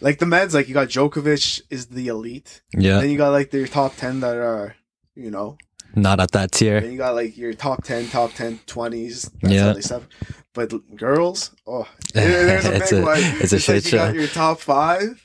Like 0.00 0.18
the 0.18 0.26
meds, 0.26 0.52
like 0.54 0.68
you 0.68 0.74
got 0.74 0.88
Djokovic 0.88 1.62
is 1.70 1.86
the 1.86 2.08
elite. 2.08 2.62
Yeah, 2.76 3.00
Then 3.00 3.10
you 3.10 3.16
got 3.16 3.30
like 3.30 3.52
your 3.52 3.68
top 3.68 3.96
ten 3.96 4.20
that 4.20 4.36
are, 4.36 4.74
you 5.14 5.30
know. 5.30 5.56
Not 5.96 6.20
at 6.20 6.30
that 6.32 6.52
tier. 6.52 6.80
Then 6.80 6.92
you 6.92 6.98
got 6.98 7.14
like 7.14 7.36
your 7.36 7.52
top 7.54 7.84
ten, 7.84 8.08
top 8.08 8.32
10, 8.34 8.58
20s. 8.66 9.30
That's 9.40 9.52
Yeah. 9.54 9.74
stuff. 9.80 10.06
But 10.52 10.72
girls, 10.96 11.50
oh, 11.66 11.88
there's 12.14 12.64
a 12.64 12.74
It's 12.76 12.90
big 12.90 13.02
a- 13.02 13.04
one. 13.04 13.18
it's 13.18 13.52
a 13.52 13.56
like 13.56 13.62
shit 13.62 13.84
you 13.84 13.90
show. 13.90 13.96
got 13.98 14.14
your 14.14 14.26
top 14.28 14.60
five, 14.60 15.20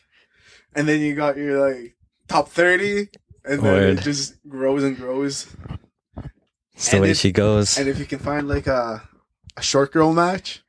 and 0.75 0.88
then 0.88 1.01
you 1.01 1.13
got 1.15 1.38
your 1.38 1.59
like 1.69 1.95
top 2.27 2.49
thirty, 2.49 3.09
and 3.45 3.61
then 3.61 3.63
Word. 3.63 3.99
it 3.99 4.01
just 4.01 4.35
grows 4.47 4.83
and 4.83 4.97
grows. 4.97 5.47
It's 6.73 6.89
the 6.89 6.95
And 6.97 7.03
way 7.03 7.11
if- 7.11 7.17
she 7.17 7.31
goes. 7.31 7.77
And 7.77 7.88
if 7.88 7.99
you 7.99 8.05
can 8.05 8.19
find 8.19 8.47
like 8.47 8.67
a 8.67 9.03
a 9.57 9.61
short 9.61 9.91
girl 9.91 10.13
match, 10.13 10.63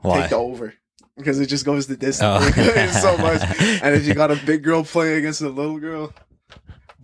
Why? 0.00 0.20
take 0.22 0.30
the 0.30 0.36
over 0.36 0.74
because 1.16 1.38
it 1.40 1.46
just 1.46 1.64
goes 1.64 1.86
the 1.86 1.96
distance 1.96 2.52
Oh. 2.56 2.90
So 3.02 3.18
much. 3.18 3.40
And 3.82 3.94
if 3.94 4.06
you 4.06 4.14
got 4.14 4.30
a 4.30 4.36
big 4.46 4.62
girl 4.62 4.84
playing 4.84 5.18
against 5.18 5.40
a 5.42 5.48
little 5.48 5.78
girl, 5.78 6.12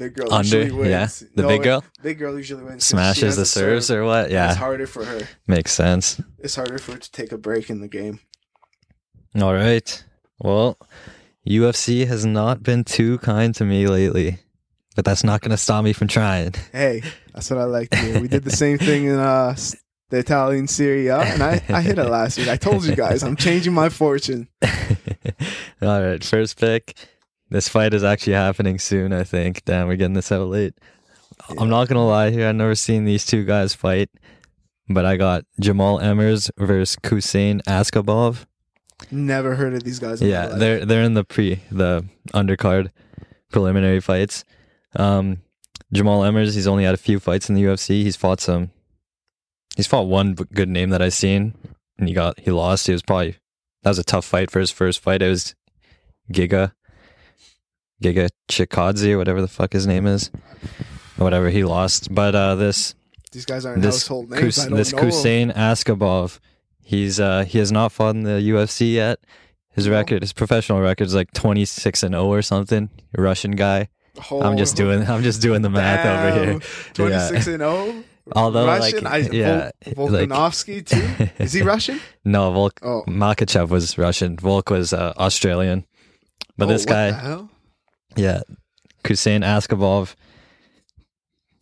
big 0.00 0.14
girl 0.14 0.32
Under, 0.32 0.62
usually 0.62 0.78
wins. 0.90 1.22
yeah. 1.22 1.28
The 1.36 1.46
big 1.48 1.62
girl 1.62 1.84
big 2.02 2.18
girl 2.18 2.36
usually 2.36 2.64
wins. 2.64 2.84
smashes 2.84 3.36
the 3.36 3.42
a 3.42 3.44
serve. 3.46 3.84
serves 3.84 3.90
or 3.90 4.04
what? 4.04 4.30
Yeah, 4.30 4.48
it's 4.48 4.56
harder 4.58 4.86
for 4.86 5.04
her. 5.04 5.20
makes 5.46 5.72
sense. 5.72 6.20
It's 6.38 6.56
harder 6.56 6.78
for 6.78 6.92
her 6.92 6.98
to 6.98 7.10
take 7.12 7.30
a 7.32 7.38
break 7.38 7.70
in 7.70 7.80
the 7.80 7.88
game. 7.88 8.20
All 9.40 9.54
right. 9.54 10.04
Well, 10.40 10.76
UFC 11.46 12.06
has 12.06 12.24
not 12.26 12.62
been 12.62 12.82
too 12.84 13.18
kind 13.18 13.54
to 13.56 13.64
me 13.64 13.86
lately, 13.86 14.38
but 14.96 15.04
that's 15.04 15.22
not 15.22 15.40
going 15.42 15.50
to 15.52 15.56
stop 15.56 15.84
me 15.84 15.92
from 15.92 16.08
trying. 16.08 16.54
Hey, 16.72 17.02
that's 17.34 17.50
what 17.50 17.58
I 17.60 17.64
like 17.64 17.90
to. 17.90 18.20
We 18.20 18.28
did 18.28 18.44
the 18.44 18.50
same 18.50 18.78
thing 18.78 19.04
in 19.04 19.16
uh, 19.18 19.54
the 20.08 20.18
Italian 20.18 20.66
Serie 20.66 21.06
A, 21.08 21.18
and 21.20 21.42
I, 21.42 21.62
I 21.68 21.82
hit 21.82 21.98
it 21.98 22.04
last 22.08 22.38
week. 22.38 22.48
I 22.48 22.56
told 22.56 22.84
you 22.84 22.96
guys, 22.96 23.22
I'm 23.22 23.36
changing 23.36 23.72
my 23.74 23.88
fortune. 23.90 24.48
All 25.82 26.02
right, 26.02 26.22
first 26.24 26.58
pick. 26.58 26.94
This 27.50 27.68
fight 27.68 27.94
is 27.94 28.04
actually 28.04 28.34
happening 28.34 28.78
soon, 28.78 29.12
I 29.12 29.24
think. 29.24 29.64
Damn, 29.64 29.88
we're 29.88 29.96
getting 29.96 30.14
this 30.14 30.30
out 30.30 30.46
late. 30.48 30.74
I'm 31.58 31.68
not 31.68 31.88
going 31.88 31.96
to 31.96 32.00
lie 32.00 32.30
here. 32.30 32.48
I've 32.48 32.54
never 32.54 32.74
seen 32.74 33.04
these 33.04 33.26
two 33.26 33.44
guys 33.44 33.74
fight, 33.74 34.08
but 34.88 35.04
I 35.04 35.16
got 35.16 35.44
Jamall 35.60 36.00
Emmers 36.00 36.50
versus 36.58 36.96
Hussein 37.04 37.60
Askhabov. 37.66 38.46
Never 39.10 39.54
heard 39.56 39.74
of 39.74 39.82
these 39.82 39.98
guys. 39.98 40.20
in 40.20 40.28
Yeah, 40.28 40.46
they're 40.46 40.84
they're 40.84 41.02
in 41.02 41.14
the 41.14 41.24
pre 41.24 41.60
the 41.70 42.04
undercard 42.34 42.90
preliminary 43.50 44.00
fights. 44.00 44.44
Um, 44.94 45.38
Jamall 45.94 46.28
Emmers, 46.28 46.54
he's 46.54 46.66
only 46.66 46.84
had 46.84 46.94
a 46.94 46.98
few 46.98 47.18
fights 47.18 47.48
in 47.48 47.54
the 47.54 47.64
UFC. 47.64 48.02
He's 48.02 48.16
fought 48.16 48.40
some. 48.40 48.70
He's 49.76 49.86
fought 49.86 50.06
one 50.06 50.34
good 50.34 50.68
name 50.68 50.90
that 50.90 51.02
I've 51.02 51.14
seen, 51.14 51.54
and 51.98 52.08
he 52.08 52.14
got 52.14 52.38
he 52.40 52.50
lost. 52.50 52.86
He 52.86 52.92
was 52.92 53.02
probably 53.02 53.36
that 53.82 53.90
was 53.90 53.98
a 53.98 54.04
tough 54.04 54.24
fight 54.24 54.50
for 54.50 54.60
his 54.60 54.70
first 54.70 55.00
fight. 55.00 55.22
It 55.22 55.28
was 55.28 55.54
Giga, 56.30 56.72
Giga 58.02 58.28
Chikadze 58.50 59.12
or 59.12 59.18
whatever 59.18 59.40
the 59.40 59.48
fuck 59.48 59.72
his 59.72 59.86
name 59.86 60.06
is, 60.06 60.30
whatever 61.16 61.50
he 61.50 61.64
lost. 61.64 62.14
But 62.14 62.34
uh, 62.34 62.54
this 62.54 62.94
These 63.32 63.44
guys 63.44 63.66
aren't 63.66 63.82
this 63.82 63.96
household 64.02 64.30
names. 64.30 64.42
Kus- 64.42 64.58
I 64.58 64.68
don't 64.68 64.76
this. 64.78 64.90
Hussein 64.92 65.50
Askhabov, 65.52 66.38
he's 66.82 67.20
uh 67.20 67.44
he 67.44 67.58
has 67.58 67.70
not 67.70 67.92
fought 67.92 68.14
in 68.16 68.22
the 68.24 68.40
UFC 68.40 68.92
yet. 68.94 69.20
His 69.72 69.88
record, 69.88 70.22
his 70.22 70.32
professional 70.32 70.80
record 70.80 71.06
is 71.06 71.14
like 71.14 71.32
twenty 71.32 71.64
six 71.64 72.02
and 72.02 72.12
zero 72.14 72.26
or 72.26 72.42
something. 72.42 72.90
Russian 73.16 73.52
guy. 73.52 73.88
I'm 74.30 74.58
just 74.58 74.74
Oh, 74.74 74.84
doing 74.84 75.06
I'm 75.08 75.22
just 75.22 75.40
doing 75.40 75.62
the 75.62 75.70
math 75.70 76.04
over 76.04 76.44
here. 76.44 76.52
damn. 76.54 76.60
26 76.94 77.46
and 77.46 77.58
0. 77.60 78.04
Although, 78.36 78.66
Russian, 78.66 79.04
like, 79.04 79.12
I, 79.12 79.16
yeah, 79.32 79.70
Vol- 79.94 80.10
like- 80.10 80.28
Volkanovski 80.28 80.84
too. 80.84 81.28
Is 81.42 81.52
he 81.52 81.62
Russian? 81.62 82.00
No, 82.24 82.50
Volk 82.52 82.78
Oh, 82.82 83.02
Makhachev 83.08 83.68
was 83.70 83.96
Russian. 83.96 84.36
Volk 84.36 84.68
was 84.70 84.92
uh, 84.92 85.14
Australian. 85.16 85.86
But 86.58 86.66
Oh, 86.66 86.68
this 86.72 86.82
what 86.82 86.88
guy, 86.92 87.10
the 87.12 87.16
hell? 87.16 87.50
Yeah, 88.16 88.42
Hussein 89.06 89.42
Askhabov, 89.42 90.14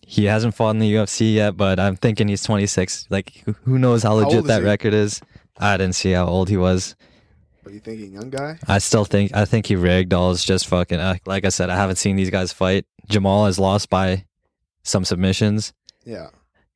he 0.00 0.25
hasn't 0.25 0.55
fought 0.55 0.71
in 0.71 0.78
the 0.78 0.93
UFC 0.95 1.35
yet, 1.35 1.57
but 1.57 1.78
I'm 1.78 1.97
thinking 1.97 2.28
he's 2.28 2.43
26. 2.43 3.07
Like, 3.11 3.45
who- 3.64 3.78
knows 3.78 4.02
how 4.02 4.14
legit 4.14 4.40
is 4.40 4.45
that 4.45 4.61
he? 4.62 4.67
record 4.67 4.95
is? 4.95 5.21
I 5.59 5.76
didn't 5.76 5.95
see 5.97 6.12
how 6.12 6.26
old 6.26 6.49
he 6.49 6.57
was. 6.57 6.97
Are 7.67 7.71
you 7.71 7.81
thinking, 7.81 8.12
young 8.12 8.31
guy? 8.31 8.59
I 8.67 8.78
still 8.78 9.05
think 9.05 9.35
I 9.37 9.45
think 9.45 9.67
he 9.67 9.76
rigged 9.76 10.14
all 10.14 10.31
is 10.31 10.43
just 10.43 10.67
fucking. 10.69 10.99
Uh, 10.99 11.17
like 11.26 11.45
I 11.45 11.50
said, 11.50 11.69
I 11.69 11.76
haven't 11.76 11.97
seen 11.97 12.17
these 12.17 12.31
guys 12.31 12.50
fight. 12.52 12.87
Jamall 13.11 13.45
has 13.47 13.59
lost 13.59 13.90
by 13.90 14.25
some 14.85 15.05
submissions. 15.05 15.75
Yeah. 16.05 16.28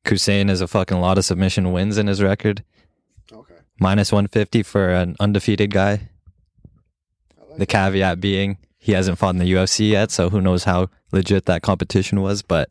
Hussein 0.07 0.49
has 0.49 0.61
a 0.61 0.67
fucking 0.67 0.99
lot 0.99 1.17
of 1.17 1.25
submission 1.25 1.71
wins 1.71 1.97
in 1.97 2.05
his 2.05 2.21
record. 2.21 2.63
Okay. 3.31 3.55
Minus 3.79 4.11
150 4.11 4.61
for 4.61 4.89
an 4.89 5.15
undefeated 5.19 5.71
guy. 5.71 6.09
Like 7.49 7.57
The 7.57 7.65
caveat 7.65 8.19
being 8.19 8.57
he 8.83 8.91
hasn't 8.91 9.17
fought 9.17 9.33
in 9.33 9.39
the 9.39 9.49
UFC 9.49 9.89
yet, 9.91 10.11
so 10.11 10.29
who 10.29 10.41
knows 10.41 10.65
how 10.65 10.89
legit 11.13 11.45
that 11.45 11.61
competition 11.61 12.21
was, 12.21 12.41
but 12.41 12.69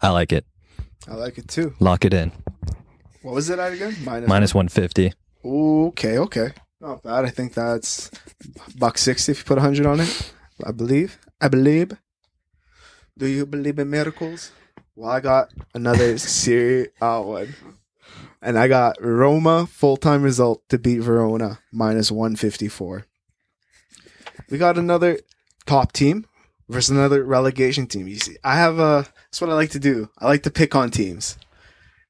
I 0.00 0.10
like 0.10 0.32
it. 0.32 0.46
I 1.08 1.14
like 1.14 1.38
it 1.38 1.48
too. 1.48 1.74
Lock 1.80 2.04
it 2.04 2.14
in. 2.14 2.30
What 3.22 3.34
was 3.34 3.50
it 3.50 3.58
at 3.58 3.72
again? 3.72 3.96
Minus. 4.04 4.28
Minus 4.28 4.54
150. 4.54 5.12
Okay, 5.44 6.18
okay. 6.18 6.52
Not 6.80 7.02
bad. 7.02 7.24
I 7.24 7.30
think 7.30 7.52
that's 7.52 8.12
buck 8.78 8.96
sixty 8.96 9.32
if 9.32 9.38
you 9.38 9.44
put 9.44 9.58
a 9.58 9.60
hundred 9.60 9.86
on 9.86 9.98
it. 9.98 10.32
I 10.62 10.70
believe. 10.70 11.18
I 11.40 11.48
believe. 11.48 11.98
Do 13.18 13.26
you 13.26 13.44
believe 13.44 13.80
in 13.80 13.90
miracles? 13.90 14.52
Well, 14.94 15.10
I 15.10 15.18
got 15.18 15.50
another 15.74 16.16
Serie 16.18 16.90
A 17.00 17.20
one. 17.20 17.56
And 18.40 18.56
I 18.56 18.68
got 18.68 18.98
Roma 19.00 19.66
full 19.66 19.96
time 19.96 20.22
result 20.22 20.62
to 20.68 20.78
beat 20.78 20.98
Verona 20.98 21.58
minus 21.72 22.12
one 22.12 22.36
fifty 22.36 22.68
four. 22.68 23.06
We 24.50 24.58
got 24.58 24.78
another 24.78 25.20
top 25.66 25.92
team 25.92 26.26
versus 26.68 26.90
another 26.90 27.24
relegation 27.24 27.86
team. 27.86 28.08
You 28.08 28.16
see, 28.16 28.36
I 28.44 28.56
have 28.56 28.78
a 28.78 29.06
that's 29.30 29.40
what 29.40 29.50
I 29.50 29.54
like 29.54 29.70
to 29.70 29.78
do. 29.78 30.10
I 30.18 30.26
like 30.26 30.42
to 30.44 30.50
pick 30.50 30.74
on 30.74 30.90
teams. 30.90 31.38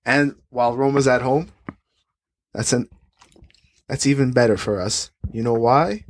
And 0.05 0.37
while 0.51 0.77
Roma's 0.77 1.09
at 1.09 1.23
home, 1.23 1.51
that's 2.53 2.73
an 2.73 2.89
that's 3.89 4.07
even 4.07 4.33
better 4.33 4.57
for 4.57 4.81
us. 4.81 5.11
You 5.33 5.43
know 5.43 5.55
why? 5.55 6.05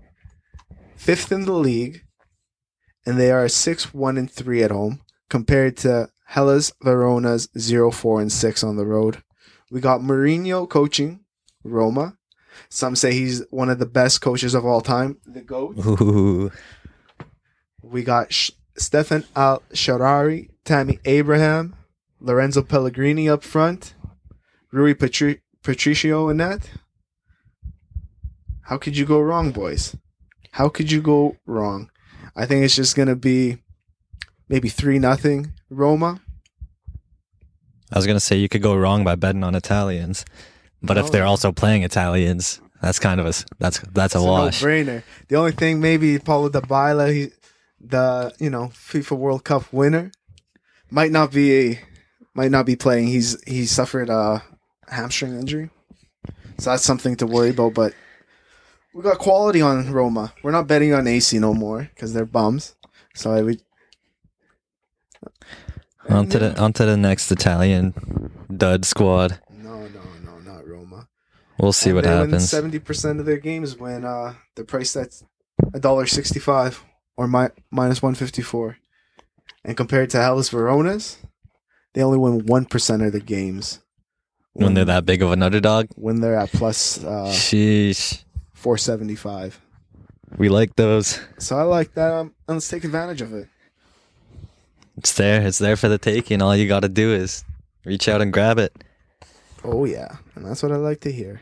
Fifth 0.96 1.32
in 1.32 1.44
the 1.44 1.52
league, 1.52 2.02
and 3.04 3.18
they 3.18 3.30
are 3.30 3.48
six 3.48 3.92
one 3.92 4.16
and 4.16 4.30
three 4.30 4.62
at 4.62 4.70
home 4.70 5.00
compared 5.28 5.76
to 5.78 6.08
Hellas 6.26 6.72
Verona's 6.82 7.48
0 7.58 7.90
4 7.90 8.20
and 8.20 8.32
six 8.32 8.64
on 8.64 8.76
the 8.76 8.86
road. 8.86 9.22
We 9.70 9.80
got 9.80 10.00
Mourinho 10.00 10.68
coaching 10.68 11.20
Roma. 11.62 12.16
Some 12.68 12.96
say 12.96 13.12
he's 13.12 13.42
one 13.50 13.70
of 13.70 13.78
the 13.78 13.86
best 13.86 14.20
coaches 14.20 14.54
of 14.54 14.64
all 14.64 14.80
time. 14.80 15.18
The 15.26 15.42
goat. 15.42 15.76
Ooh. 15.78 16.50
We 17.82 18.02
got 18.02 18.32
Sh- 18.32 18.50
Stephan 18.76 19.24
El 19.36 19.62
Shaarawy, 19.72 20.50
Tammy 20.64 20.98
Abraham, 21.04 21.76
Lorenzo 22.20 22.62
Pellegrini 22.62 23.28
up 23.28 23.42
front, 23.42 23.94
Rui 24.72 24.94
Patri- 24.94 25.42
Patricio 25.62 26.28
in 26.28 26.38
that. 26.38 26.70
How 28.62 28.78
could 28.78 28.96
you 28.96 29.04
go 29.04 29.20
wrong, 29.20 29.50
boys? 29.52 29.94
How 30.52 30.68
could 30.68 30.90
you 30.90 31.02
go 31.02 31.36
wrong? 31.46 31.90
I 32.34 32.46
think 32.46 32.64
it's 32.64 32.74
just 32.76 32.96
gonna 32.96 33.16
be 33.16 33.58
maybe 34.48 34.68
three 34.68 34.98
nothing 34.98 35.52
Roma. 35.70 36.20
I 37.92 37.98
was 37.98 38.06
going 38.06 38.16
to 38.16 38.20
say 38.20 38.36
you 38.36 38.48
could 38.48 38.62
go 38.62 38.74
wrong 38.74 39.04
by 39.04 39.14
betting 39.14 39.44
on 39.44 39.54
Italians, 39.54 40.24
but 40.86 40.98
if 40.98 41.06
oh. 41.06 41.08
they're 41.08 41.26
also 41.26 41.52
playing 41.52 41.82
Italians, 41.82 42.60
that's 42.80 42.98
kind 42.98 43.20
of 43.20 43.26
a 43.26 43.32
that's 43.58 43.78
that's 43.92 44.14
a 44.14 44.18
It's 44.18 44.26
wash. 44.26 44.62
no 44.62 44.68
brainer. 44.68 45.02
The 45.28 45.36
only 45.36 45.52
thing 45.52 45.80
maybe 45.80 46.18
Paulo 46.18 46.48
Dybala, 46.48 47.12
he, 47.12 47.30
the 47.80 48.34
you 48.38 48.50
know 48.50 48.68
FIFA 48.68 49.16
World 49.16 49.44
Cup 49.44 49.72
winner, 49.72 50.12
might 50.90 51.10
not 51.10 51.32
be 51.32 51.78
might 52.34 52.50
not 52.50 52.66
be 52.66 52.76
playing. 52.76 53.08
He's 53.08 53.42
he 53.46 53.66
suffered 53.66 54.10
a 54.10 54.42
hamstring 54.88 55.34
injury, 55.34 55.70
so 56.58 56.70
that's 56.70 56.84
something 56.84 57.16
to 57.16 57.26
worry 57.26 57.50
about. 57.50 57.74
But 57.74 57.94
we 58.94 59.02
got 59.02 59.18
quality 59.18 59.60
on 59.60 59.90
Roma. 59.92 60.32
We're 60.42 60.52
not 60.52 60.66
betting 60.66 60.94
on 60.94 61.06
AC 61.06 61.38
no 61.38 61.52
more 61.52 61.90
because 61.94 62.12
they're 62.12 62.24
bums. 62.24 62.74
So 63.14 63.32
I 63.32 63.42
would. 63.42 63.62
On 66.08 66.28
to 66.28 66.38
the 66.38 66.60
on 66.60 66.72
to 66.74 66.84
the 66.84 66.96
next 66.96 67.32
Italian 67.32 67.94
dud 68.54 68.84
squad. 68.84 69.40
No, 69.50 69.88
no, 69.88 70.02
no, 70.22 70.38
not 70.38 70.66
Roma. 70.66 71.08
We'll 71.58 71.72
see 71.72 71.90
And 71.90 71.96
what 71.96 72.04
they 72.04 72.10
happens. 72.10 72.48
Seventy 72.50 72.78
percent 72.78 73.20
of 73.20 73.26
their 73.26 73.38
games 73.38 73.76
when 73.78 74.04
uh, 74.04 74.34
they're 74.56 74.64
priced 74.64 74.96
at 74.96 75.22
a 75.72 75.78
dollar 75.80 76.06
sixty-five 76.06 76.82
or 77.16 77.28
mi- 77.28 77.54
minus 77.70 78.02
one 78.02 78.14
fifty-four, 78.14 78.76
and 79.64 79.76
compared 79.76 80.10
to 80.10 80.18
Hellas 80.18 80.48
Verona's, 80.48 81.18
they 81.92 82.02
only 82.02 82.18
win 82.18 82.46
one 82.46 82.64
percent 82.64 83.02
of 83.02 83.12
the 83.12 83.20
games 83.20 83.80
when 84.54 84.74
they're 84.74 84.84
that 84.84 85.06
big 85.06 85.22
of 85.22 85.30
an 85.32 85.42
underdog. 85.42 85.86
when 85.94 86.20
they're 86.20 86.36
at 86.36 86.50
plus 86.50 87.02
uh, 87.04 87.26
Sheesh. 87.30 88.24
four 88.52 88.76
seventy-five. 88.76 89.60
We 90.36 90.48
like 90.48 90.74
those. 90.74 91.20
So 91.38 91.56
I 91.56 91.62
like 91.62 91.94
that. 91.94 92.12
Um, 92.12 92.34
and 92.48 92.56
let's 92.56 92.68
take 92.68 92.82
advantage 92.82 93.20
of 93.22 93.32
it. 93.32 93.46
It's 94.96 95.12
there. 95.12 95.46
It's 95.46 95.58
there 95.58 95.76
for 95.76 95.88
the 95.88 95.98
taking. 95.98 96.42
All 96.42 96.56
you 96.56 96.66
got 96.66 96.80
to 96.80 96.88
do 96.88 97.12
is 97.12 97.44
reach 97.84 98.08
out 98.08 98.20
and 98.20 98.32
grab 98.32 98.58
it. 98.58 98.72
Oh 99.64 99.84
yeah, 99.86 100.16
and 100.34 100.44
that's 100.44 100.62
what 100.62 100.72
I 100.72 100.76
like 100.76 101.00
to 101.00 101.12
hear. 101.12 101.40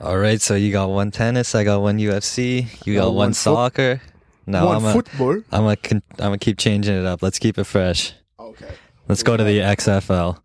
All 0.00 0.18
right, 0.18 0.40
so 0.40 0.54
you 0.54 0.72
got 0.72 0.88
one 0.88 1.10
tennis, 1.10 1.54
I 1.54 1.62
got 1.64 1.80
one 1.80 1.98
UFC, 1.98 2.66
you 2.86 2.94
got 2.94 3.04
Uh, 3.04 3.06
one, 3.08 3.16
one 3.16 3.34
soccer. 3.34 4.00
No, 4.46 4.66
One 4.66 4.76
I'm 4.78 4.84
a, 4.86 4.92
football. 4.92 5.40
I'm 5.52 5.64
a, 5.66 5.76
I'm 5.92 6.02
gonna 6.18 6.38
keep 6.38 6.58
changing 6.58 6.96
it 6.98 7.06
up. 7.06 7.22
Let's 7.22 7.38
keep 7.38 7.58
it 7.58 7.64
fresh. 7.64 8.12
Okay. 8.40 8.74
Let's 9.06 9.22
go 9.22 9.36
to 9.36 9.44
the 9.44 9.58
XFL. 9.60 10.40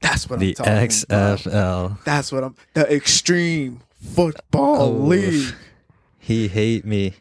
That's 0.00 0.28
what 0.28 0.40
The 0.40 0.48
I'm 0.48 0.54
talking 0.54 0.72
about. 0.72 0.88
XFL. 1.38 2.04
That's 2.04 2.32
what 2.32 2.42
I'm. 2.42 2.56
The 2.74 2.92
Extreme 2.92 3.80
Football 4.14 4.82
Oh. 4.82 4.90
League. 4.90 5.54
He 6.18 6.48
hate 6.48 6.84
me. 6.84 7.14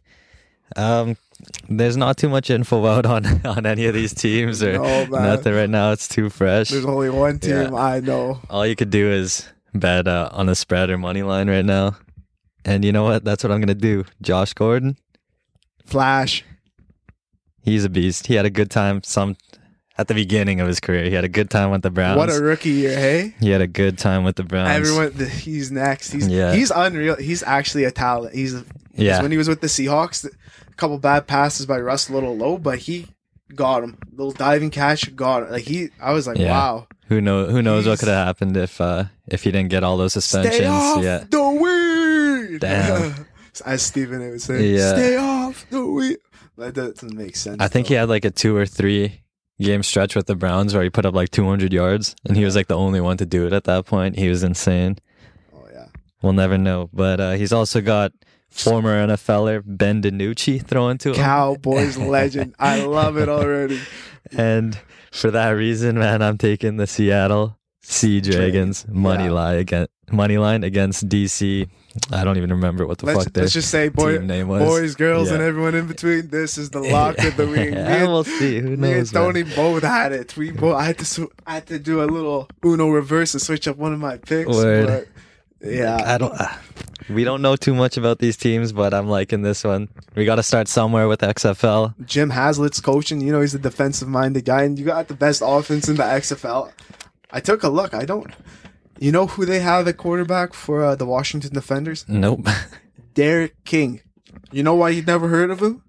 Um, 0.75 1.17
there's 1.69 1.97
not 1.97 2.17
too 2.17 2.29
much 2.29 2.49
info 2.49 2.85
out 2.85 3.05
on 3.05 3.25
on 3.45 3.65
any 3.65 3.85
of 3.85 3.93
these 3.93 4.13
teams 4.13 4.61
or 4.63 4.73
No, 4.73 5.05
nothing 5.05 5.53
right 5.53 5.69
now. 5.69 5.91
It's 5.91 6.07
too 6.07 6.29
fresh. 6.29 6.69
There's 6.69 6.85
only 6.85 7.09
one 7.09 7.39
team 7.39 7.51
Yeah. 7.51 7.73
I 7.75 7.99
know. 7.99 8.39
All 8.49 8.65
you 8.65 8.75
could 8.75 8.89
do 8.89 9.09
is 9.09 9.47
bet 9.73 10.07
uh, 10.07 10.29
on 10.31 10.45
the 10.47 10.55
spread 10.55 10.89
or 10.89 10.97
money 10.97 11.23
line 11.23 11.49
right 11.49 11.65
now. 11.65 11.97
And 12.65 12.83
you 12.85 12.91
know 12.91 13.03
what? 13.03 13.23
That's 13.23 13.43
what 13.43 13.51
I'm 13.51 13.59
gonna 13.59 13.73
do. 13.73 14.05
Josh 14.21 14.53
Gordon, 14.53 14.97
Flash. 15.85 16.43
he's 17.63 17.85
a 17.85 17.89
beast. 17.89 18.27
He 18.27 18.35
had 18.35 18.45
a 18.45 18.49
good 18.49 18.69
time. 18.69 19.01
Some 19.03 19.35
at 19.97 20.07
the 20.07 20.13
beginning 20.13 20.59
of 20.61 20.67
his 20.67 20.79
career, 20.79 21.03
he 21.05 21.11
had 21.13 21.23
a 21.23 21.29
good 21.29 21.49
time 21.49 21.69
with 21.71 21.81
the 21.81 21.89
Browns. 21.91 22.17
What 22.17 22.29
a 22.29 22.41
rookie 22.41 22.69
year, 22.69 22.95
hey? 22.97 23.35
he 23.39 23.49
had 23.49 23.61
a 23.61 23.67
good 23.67 23.97
time 23.97 24.23
with 24.23 24.35
the 24.35 24.43
Browns. 24.43 24.69
Everyone, 24.69 25.29
he's 25.29 25.71
next. 25.71 26.11
He's 26.11 26.27
Yeah. 26.27 26.53
he's 26.53 26.71
unreal. 26.71 27.15
He's 27.17 27.43
actually 27.43 27.83
a 27.83 27.91
talent. 27.91 28.33
He's 28.33 28.55
yeah, 28.95 29.21
when 29.21 29.31
he 29.31 29.37
was 29.37 29.47
with 29.47 29.61
the 29.61 29.67
Seahawks, 29.67 30.25
a 30.25 30.73
couple 30.75 30.97
bad 30.99 31.27
passes 31.27 31.65
by 31.65 31.79
Russ, 31.79 32.09
a 32.09 32.13
little 32.13 32.35
low, 32.35 32.57
but 32.57 32.79
he 32.79 33.07
got 33.55 33.83
him. 33.83 33.97
Little 34.11 34.31
diving 34.31 34.69
catch, 34.69 35.15
got 35.15 35.43
it. 35.43 35.51
Like 35.51 35.63
he, 35.63 35.89
I 36.01 36.13
was 36.13 36.27
like, 36.27 36.37
Yeah. 36.37 36.51
wow. 36.51 36.87
who 37.07 37.19
know 37.21 37.45
who 37.47 37.61
knows 37.61 37.85
what 37.87 37.99
could 37.99 38.07
have 38.09 38.25
happened 38.27 38.55
if 38.57 38.79
uh 38.79 39.05
if 39.27 39.43
he 39.43 39.51
didn't 39.51 39.69
get 39.69 39.83
all 39.83 39.97
those 39.97 40.13
suspensions. 40.13 40.55
Stay 40.55 40.65
off 40.67 41.03
Yeah, 41.03 41.23
the 41.29 41.49
weed. 42.51 42.59
Damn. 42.61 43.27
As 43.65 43.81
Stephen 43.81 44.19
would 44.29 44.41
say, 44.41 44.67
Yeah. 44.75 44.93
stay 44.93 45.17
off 45.17 45.65
the 45.69 45.85
weed. 45.85 46.17
That 46.57 46.73
doesn't 46.73 47.13
make 47.13 47.35
sense. 47.35 47.57
I 47.59 47.67
think 47.67 47.87
he 47.87 47.95
had 47.95 48.07
like 48.09 48.23
a 48.25 48.31
two 48.31 48.55
or 48.55 48.65
three 48.65 49.21
game 49.59 49.83
stretch 49.83 50.15
with 50.15 50.27
the 50.27 50.35
Browns 50.35 50.73
where 50.73 50.83
he 50.83 50.89
put 50.89 51.05
up 51.05 51.13
like 51.13 51.29
200 51.31 51.71
yards, 51.73 52.15
and 52.25 52.35
he 52.37 52.45
was 52.45 52.55
like 52.55 52.67
the 52.67 52.77
only 52.77 53.01
one 53.01 53.17
to 53.17 53.25
do 53.25 53.45
it 53.45 53.53
at 53.53 53.65
that 53.65 53.85
point. 53.85 54.17
He 54.17 54.29
was 54.29 54.43
insane. 54.43 54.97
Oh 55.53 55.65
yeah. 55.71 55.87
We'll 56.21 56.33
never 56.33 56.57
know. 56.57 56.89
But 56.93 57.19
uh, 57.19 57.31
he's 57.33 57.51
also 57.51 57.81
got 57.81 58.11
former 58.51 59.07
NFLer 59.07 59.63
Ben 59.65 60.01
DiNucci 60.01 60.65
throwing 60.65 60.97
to 60.99 61.09
him. 61.09 61.15
Cowboys 61.15 61.97
legend. 61.97 62.53
I 62.59 62.83
love 62.85 63.17
it 63.17 63.29
already. 63.29 63.79
And 64.37 64.77
for 65.11 65.31
that 65.31 65.49
reason, 65.51 65.97
man, 65.97 66.21
I'm 66.21 66.37
taking 66.37 66.77
the 66.77 66.85
Seattle 66.87 67.57
Sea 67.81 68.21
Dragons 68.21 68.85
money 68.87 69.25
Yeah. 69.25 69.31
line 69.31 69.57
against 69.57 69.89
money 70.11 70.37
line 70.37 70.63
against 70.63 71.07
DC. 71.09 71.67
I 72.11 72.23
don't 72.23 72.37
even 72.37 72.51
remember 72.51 72.85
what 72.85 72.99
the 72.99 73.05
Let's, 73.07 73.23
fuck 73.23 73.33
their 73.33 73.43
let's 73.43 73.53
just 73.53 73.69
say, 73.69 73.89
boy, 73.89 74.17
team 74.17 74.27
name 74.27 74.47
was. 74.47 74.61
boys, 74.63 74.95
girls, 74.95 75.29
and 75.31 75.41
everyone 75.41 75.73
in 75.75 75.87
between. 75.87 76.27
This 76.29 76.57
is 76.57 76.69
the 76.69 76.79
lock 76.93 77.17
of 77.19 77.35
the 77.35 77.47
week. 77.47 77.71
Yeah, 77.73 78.03
we'll 78.07 78.23
see. 78.23 78.59
Who 78.59 78.77
Me 78.77 78.93
and 78.93 79.11
knows? 79.13 79.13
man? 79.13 79.51
Both 79.55 79.83
had 79.83 80.11
it. 80.13 80.37
We 80.37 80.51
both. 80.51 80.75
I 80.75 80.83
had 80.85 80.99
to. 80.99 81.29
I 81.47 81.55
had 81.55 81.67
to 81.67 81.79
do 81.79 82.01
a 82.01 82.05
little 82.05 82.47
Uno 82.63 82.89
reverse 82.89 83.33
and 83.33 83.41
switch 83.41 83.67
up 83.67 83.77
one 83.77 83.91
of 83.93 83.99
my 83.99 84.17
picks. 84.17 84.47
Word. 84.49 84.87
But 84.87 85.07
yeah, 85.63 86.01
I 86.05 86.17
don't. 86.17 86.33
Uh, 86.33 86.47
we 87.09 87.23
don't 87.23 87.41
know 87.41 87.55
too 87.55 87.73
much 87.75 87.97
about 87.97 88.19
these 88.19 88.37
teams, 88.37 88.71
but 88.71 88.93
I'm 88.93 89.07
liking 89.07 89.41
this 89.41 89.63
one. 89.63 89.89
We 90.15 90.25
got 90.25 90.35
to 90.35 90.43
start 90.43 90.67
somewhere 90.67 91.07
with 91.07 91.21
XFL. 91.21 91.93
Jim 92.05 92.29
Haslett's 92.29 92.79
coaching. 92.79 93.21
You 93.21 93.31
know, 93.31 93.41
he's 93.41 93.53
a 93.55 93.59
defensive-minded 93.59 94.45
guy, 94.45 94.63
and 94.63 94.77
you 94.77 94.85
got 94.85 95.07
the 95.07 95.13
best 95.13 95.41
offense 95.45 95.89
in 95.89 95.95
the 95.95 96.03
XFL. 96.03 96.71
I 97.31 97.39
took 97.39 97.63
a 97.63 97.69
look. 97.69 97.93
I 97.93 98.05
don't. 98.05 98.31
You 98.99 99.11
know 99.11 99.27
who 99.27 99.45
they 99.45 99.59
have 99.59 99.87
at 99.87 99.97
quarterback 99.97 100.53
for 100.53 100.83
uh, 100.83 100.95
the 100.95 101.05
Washington 101.05 101.53
Defenders? 101.53 102.05
Nope. 102.07 102.47
Derek 103.13 103.63
King. 103.65 104.01
You 104.51 104.63
know 104.63 104.75
why 104.75 104.89
you 104.89 105.01
never 105.01 105.27
heard 105.27 105.49
of 105.49 105.61
him? 105.61 105.83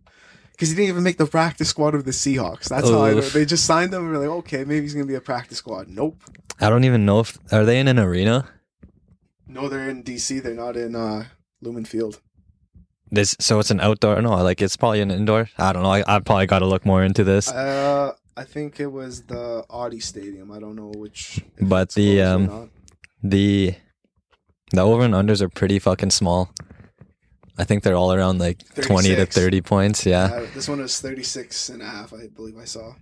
Because 0.53 0.71
he 0.71 0.77
didn't 0.77 0.89
even 0.89 1.03
make 1.03 1.19
the 1.19 1.27
practice 1.27 1.69
squad 1.69 1.95
of 1.95 2.05
the 2.05 2.11
Seahawks. 2.13 2.69
That's 2.69 2.89
how 2.89 3.03
I 3.03 3.15
know. 3.15 3.21
They 3.21 3.45
just 3.45 3.65
signed 3.65 3.93
him 3.93 4.03
and 4.03 4.13
were 4.13 4.19
like, 4.19 4.29
okay, 4.39 4.65
maybe 4.65 4.83
he's 4.83 4.95
gonna 4.95 5.07
be 5.07 5.15
a 5.15 5.21
practice 5.21 5.59
squad. 5.59 5.89
Nope. 5.89 6.23
I 6.61 6.69
don't 6.69 6.85
even 6.85 7.05
know 7.05 7.21
if 7.21 7.37
are 7.53 7.65
they 7.65 7.81
in 7.81 7.89
an 7.89 7.99
arena. 7.99 8.49
No, 9.53 9.69
they're 9.69 9.88
in 9.88 10.03
DC. 10.03 10.43
They're 10.43 10.55
not 10.55 10.77
in 10.77 10.97
uh, 10.97 11.25
Lumen 11.61 11.85
Field. 11.85 12.21
This 13.11 13.37
so 13.38 13.59
it's 13.59 13.71
an 13.71 13.81
outdoor. 13.81 14.21
No, 14.23 14.43
like 14.43 14.62
it's 14.62 14.77
probably 14.77 15.03
an 15.03 15.11
indoor. 15.11 15.49
I 15.59 15.73
don't 15.73 15.83
know. 15.83 15.93
I, 15.93 16.03
I 16.07 16.19
probably 16.21 16.47
got 16.47 16.61
to 16.61 16.67
look 16.67 16.87
more 16.87 17.05
into 17.05 17.25
this. 17.25 17.51
Uh, 17.51 18.12
I 18.37 18.45
think 18.45 18.81
it 18.81 18.87
was 18.87 19.25
the 19.25 19.65
Audi 19.69 20.01
Stadium. 20.01 20.51
I 20.51 20.59
don't 20.59 20.77
know 20.77 20.93
which. 20.97 21.41
But 21.61 21.93
the, 21.93 22.23
um. 22.23 22.71
The 23.23 23.75
the 24.73 24.81
over 24.81 25.05
and 25.05 25.15
unders 25.15 25.41
are 25.43 25.49
pretty 25.49 25.79
fucking 25.79 26.11
small. 26.11 26.51
I 27.59 27.65
think 27.65 27.83
they're 27.83 27.95
all 27.95 28.12
around 28.12 28.38
like 28.41 28.59
20 28.81 29.15
to 29.15 29.27
30 29.27 29.61
points. 29.61 30.07
Yeah. 30.07 30.25
Uh, 30.25 30.47
this 30.55 30.69
one 30.69 30.81
was 30.81 30.99
36 31.01 31.69
and 31.69 31.83
a 31.83 31.85
half, 31.85 32.12
I 32.12 32.27
believe 32.35 32.57
I 32.57 32.65
saw. 32.65 32.95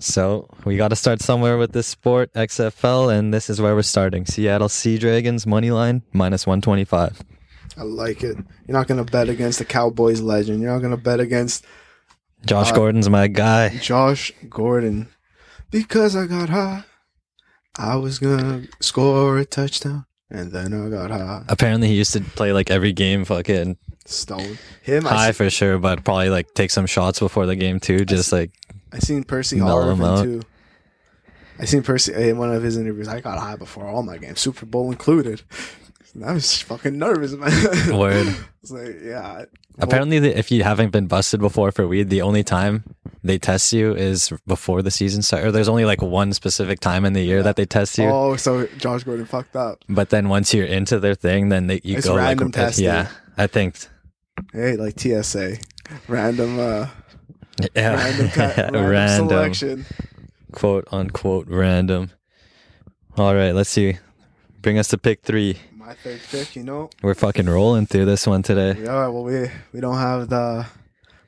So 0.00 0.48
we 0.64 0.76
got 0.76 0.88
to 0.88 0.96
start 0.96 1.20
somewhere 1.20 1.58
with 1.58 1.72
this 1.72 1.86
sport, 1.86 2.32
XFL, 2.34 3.12
and 3.16 3.34
this 3.34 3.50
is 3.50 3.60
where 3.60 3.74
we're 3.74 3.82
starting. 3.82 4.26
Seattle 4.26 4.68
Sea 4.68 4.96
Dragons 4.96 5.46
money 5.46 5.70
line 5.70 6.02
minus 6.12 6.46
125. 6.46 7.22
I 7.76 7.82
like 7.82 8.22
it. 8.22 8.36
You're 8.66 8.76
not 8.76 8.88
gonna 8.88 9.04
bet 9.04 9.28
against 9.28 9.58
the 9.60 9.64
Cowboys 9.64 10.20
legend. 10.20 10.60
You're 10.60 10.72
not 10.72 10.82
gonna 10.82 10.96
bet 10.96 11.20
against 11.20 11.64
Josh 12.44 12.72
Uh, 12.72 12.74
Gordon's 12.74 13.08
my 13.08 13.28
guy. 13.28 13.68
Josh 13.78 14.32
Gordon 14.48 15.08
because 15.70 16.16
I 16.16 16.26
got 16.26 16.48
high. 16.48 16.84
I 17.76 17.94
was 17.96 18.18
gonna 18.18 18.64
score 18.80 19.38
a 19.38 19.44
touchdown, 19.44 20.06
and 20.28 20.50
then 20.50 20.74
I 20.74 20.88
got 20.88 21.10
high. 21.12 21.44
Apparently, 21.48 21.86
he 21.88 21.94
used 21.94 22.12
to 22.14 22.20
play 22.20 22.52
like 22.52 22.70
every 22.70 22.92
game, 22.92 23.24
fucking 23.24 23.76
Stone 24.06 24.58
him. 24.82 25.06
I, 25.06 25.10
high 25.10 25.30
see, 25.30 25.36
for 25.36 25.50
sure, 25.50 25.78
but 25.78 26.02
probably 26.02 26.30
like 26.30 26.54
take 26.54 26.70
some 26.70 26.86
shots 26.86 27.20
before 27.20 27.46
the 27.46 27.54
game 27.54 27.78
too. 27.78 28.04
Just 28.04 28.32
like 28.32 28.50
I 28.92 28.98
seen 28.98 29.24
Percy 29.24 29.56
mellow 29.56 29.90
him 29.90 29.98
Harvin 29.98 30.18
out. 30.18 30.22
too. 30.24 30.42
I 31.58 31.64
seen 31.64 31.82
Percy 31.82 32.12
in 32.14 32.38
one 32.38 32.52
of 32.54 32.62
his 32.62 32.76
interviews. 32.76 33.08
I 33.08 33.20
got 33.20 33.38
high 33.38 33.56
before 33.56 33.86
all 33.86 34.02
my 34.02 34.16
games, 34.18 34.40
Super 34.40 34.64
Bowl 34.66 34.90
included. 34.90 35.42
I 36.24 36.32
was 36.32 36.62
fucking 36.62 36.98
nervous, 36.98 37.32
man. 37.32 37.98
Word. 37.98 38.34
It's 38.62 38.70
like, 38.72 38.96
yeah. 39.04 39.44
apparently, 39.78 40.18
the, 40.18 40.36
if 40.36 40.50
you 40.50 40.62
haven't 40.64 40.90
been 40.90 41.06
busted 41.06 41.38
before 41.38 41.70
for 41.70 41.86
weed, 41.86 42.08
the 42.10 42.22
only 42.22 42.42
time 42.42 42.82
they 43.22 43.38
test 43.38 43.72
you 43.72 43.94
is 43.94 44.32
before 44.46 44.80
the 44.82 44.90
season 44.90 45.22
starts. 45.22 45.44
Or 45.44 45.52
there's 45.52 45.68
only 45.68 45.84
like 45.84 46.00
one 46.00 46.32
specific 46.32 46.80
time 46.80 47.04
in 47.04 47.12
the 47.12 47.22
year 47.22 47.42
that 47.42 47.56
they 47.56 47.66
test 47.66 47.98
you. 47.98 48.06
Oh, 48.06 48.36
so 48.36 48.66
Josh 48.78 49.04
Gordon 49.04 49.26
fucked 49.26 49.54
up. 49.54 49.84
But 49.88 50.08
then 50.10 50.28
once 50.28 50.54
you're 50.54 50.66
into 50.66 50.98
their 50.98 51.14
thing, 51.14 51.50
then 51.50 51.66
they 51.66 51.80
you 51.84 51.98
It's 51.98 52.06
go 52.06 52.16
random 52.16 52.48
like 52.48 52.54
testing. 52.54 52.86
yeah. 52.86 53.08
I 53.36 53.46
think 53.46 53.76
Hey, 54.52 54.76
like 54.76 54.98
TSA, 54.98 55.58
random, 56.08 56.58
uh, 56.58 56.88
yeah, 57.74 57.94
random, 58.04 58.28
ca- 58.30 58.54
random, 58.56 58.86
random 58.86 59.28
selection. 59.28 59.86
quote 60.52 60.86
unquote 60.92 61.46
random. 61.48 62.10
All 63.16 63.34
right, 63.34 63.52
let's 63.52 63.70
see. 63.70 63.96
Bring 64.62 64.78
us 64.78 64.88
to 64.88 64.98
pick 64.98 65.22
three. 65.22 65.58
My 65.74 65.94
third 65.94 66.20
pick, 66.30 66.54
you 66.56 66.62
know. 66.62 66.90
We're 67.02 67.14
fucking 67.14 67.46
rolling 67.46 67.86
through 67.86 68.04
this 68.04 68.26
one 68.26 68.42
today. 68.42 68.76
Yeah, 68.80 69.08
well, 69.08 69.24
we 69.24 69.50
we 69.72 69.80
don't 69.80 69.96
have 69.98 70.28
the 70.28 70.66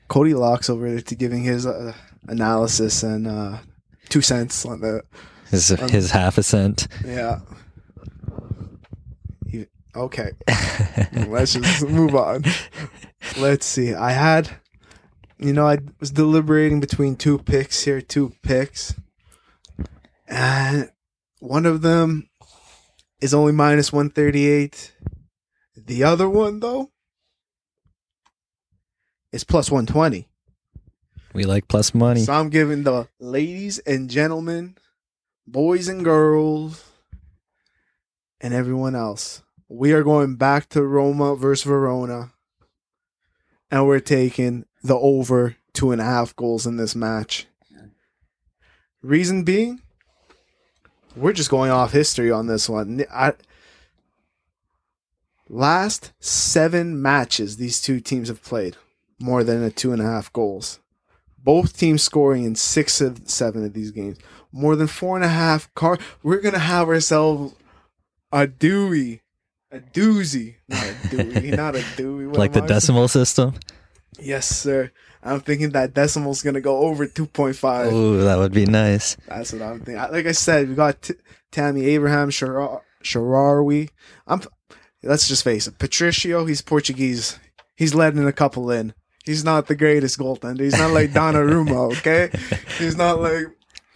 Cody 0.07 0.33
Locks 0.33 0.69
over 0.69 0.89
there 0.89 1.01
to 1.01 1.15
giving 1.15 1.43
his 1.43 1.65
uh, 1.65 1.93
analysis 2.27 3.03
and 3.03 3.27
uh, 3.27 3.57
two 4.09 4.21
cents 4.21 4.65
on 4.65 4.81
the 4.81 5.01
His 5.49 5.69
his 5.69 6.11
half 6.11 6.37
a 6.37 6.43
cent. 6.43 6.87
yeah. 7.05 7.39
He- 9.49 9.67
okay, 9.95 10.31
let's 11.27 11.53
just 11.53 11.87
move 11.87 12.15
on. 12.15 12.43
Let's 13.37 13.65
see. 13.65 13.93
I 13.93 14.11
had, 14.11 14.49
you 15.41 15.53
know, 15.53 15.67
I 15.67 15.79
was 15.99 16.11
deliberating 16.11 16.79
between 16.79 17.15
two 17.15 17.39
picks 17.39 17.83
here, 17.83 17.99
two 17.99 18.33
picks, 18.43 18.93
and 20.27 20.91
one 21.39 21.65
of 21.65 21.81
them 21.81 22.29
is 23.19 23.33
only 23.33 23.51
minus 23.51 23.91
one 23.91 24.09
thirty 24.09 24.47
eight. 24.47 24.95
The 25.75 26.03
other 26.03 26.29
one, 26.29 26.59
though, 26.59 26.91
is 29.31 29.43
plus 29.43 29.71
one 29.71 29.87
twenty. 29.87 30.27
We 31.33 31.45
like 31.45 31.67
plus 31.67 31.95
money. 31.95 32.21
So 32.21 32.33
I'm 32.33 32.49
giving 32.49 32.83
the 32.83 33.07
ladies 33.19 33.79
and 33.79 34.09
gentlemen, 34.09 34.77
boys 35.47 35.87
and 35.87 36.03
girls, 36.03 36.83
and 38.39 38.53
everyone 38.53 38.95
else. 38.95 39.41
We 39.67 39.93
are 39.93 40.03
going 40.03 40.35
back 40.35 40.69
to 40.69 40.83
Roma 40.83 41.35
versus 41.35 41.63
Verona. 41.63 42.33
And 43.73 43.87
we're 43.87 44.01
taking 44.01 44.65
the 44.83 44.95
over 44.95 45.55
two 45.73 45.91
and 45.91 46.01
a 46.01 46.05
half 46.05 46.35
goals 46.35 46.65
in 46.65 46.77
this 46.77 46.95
match. 46.95 47.47
Reason 49.01 49.43
being, 49.43 49.81
we're 51.15 51.33
just 51.33 51.49
going 51.49 51.71
off 51.71 51.91
history 51.91 52.31
on 52.31 52.47
this 52.47 52.69
one. 52.69 53.03
I, 53.11 53.33
last 55.49 56.13
seven 56.19 57.01
matches 57.01 57.57
these 57.57 57.81
two 57.81 57.99
teams 57.99 58.27
have 58.27 58.43
played, 58.43 58.77
more 59.19 59.43
than 59.43 59.63
a 59.63 59.71
two 59.71 59.91
and 59.91 60.01
a 60.01 60.05
half 60.05 60.31
goals 60.31 60.79
both 61.43 61.77
teams 61.77 62.03
scoring 62.03 62.43
in 62.43 62.55
six 62.55 63.01
of 63.01 63.29
seven 63.29 63.65
of 63.65 63.73
these 63.73 63.91
games. 63.91 64.17
More 64.51 64.75
than 64.75 64.87
four 64.87 65.15
and 65.15 65.25
a 65.25 65.29
half 65.29 65.73
car. 65.73 65.97
We're 66.23 66.41
gonna 66.41 66.59
have 66.59 66.87
ourselves 66.87 67.55
a 68.31 68.47
Dewey 68.47 69.21
A 69.71 69.79
doozy. 69.79 70.55
Not 70.67 70.83
a 70.83 70.93
doozy. 71.07 71.55
not 71.57 71.75
a 71.75 71.79
doozy. 71.79 72.27
What 72.27 72.37
like 72.37 72.53
the 72.53 72.59
am 72.59 72.65
I 72.65 72.67
saying? 72.67 72.79
decimal 72.79 73.07
system. 73.07 73.53
Yes, 74.19 74.47
sir. 74.47 74.91
I'm 75.23 75.39
thinking 75.39 75.69
that 75.71 75.93
decimal's 75.93 76.41
gonna 76.41 76.61
go 76.61 76.79
over 76.79 77.07
2.5. 77.07 77.91
Ooh, 77.91 78.23
that 78.23 78.37
would 78.37 78.51
be 78.53 78.65
nice. 78.65 79.15
That's 79.27 79.53
what 79.53 79.61
I'm 79.61 79.79
thinking. 79.79 79.95
Like 80.11 80.25
I 80.25 80.31
said, 80.31 80.69
we 80.69 80.75
got 80.75 81.01
T- 81.01 81.13
Tammy 81.51 81.85
Abraham, 81.85 82.29
Shaarawy. 82.29 83.89
I'm. 84.27 84.41
Let's 85.03 85.27
just 85.27 85.43
face 85.43 85.65
it. 85.65 85.79
Patricio, 85.79 86.45
he's 86.45 86.61
Portuguese. 86.61 87.39
He's 87.75 87.95
letting 87.95 88.23
a 88.27 88.31
couple 88.31 88.69
in. 88.69 88.93
He's 89.25 89.43
not 89.43 89.67
the 89.67 89.75
greatest 89.75 90.19
goaltender. 90.19 90.61
He's 90.61 90.77
not 90.77 90.91
like 90.91 91.11
Donnarumma, 91.13 91.97
okay? 91.97 92.29
He's 92.77 92.95
not 92.95 93.19
like 93.19 93.45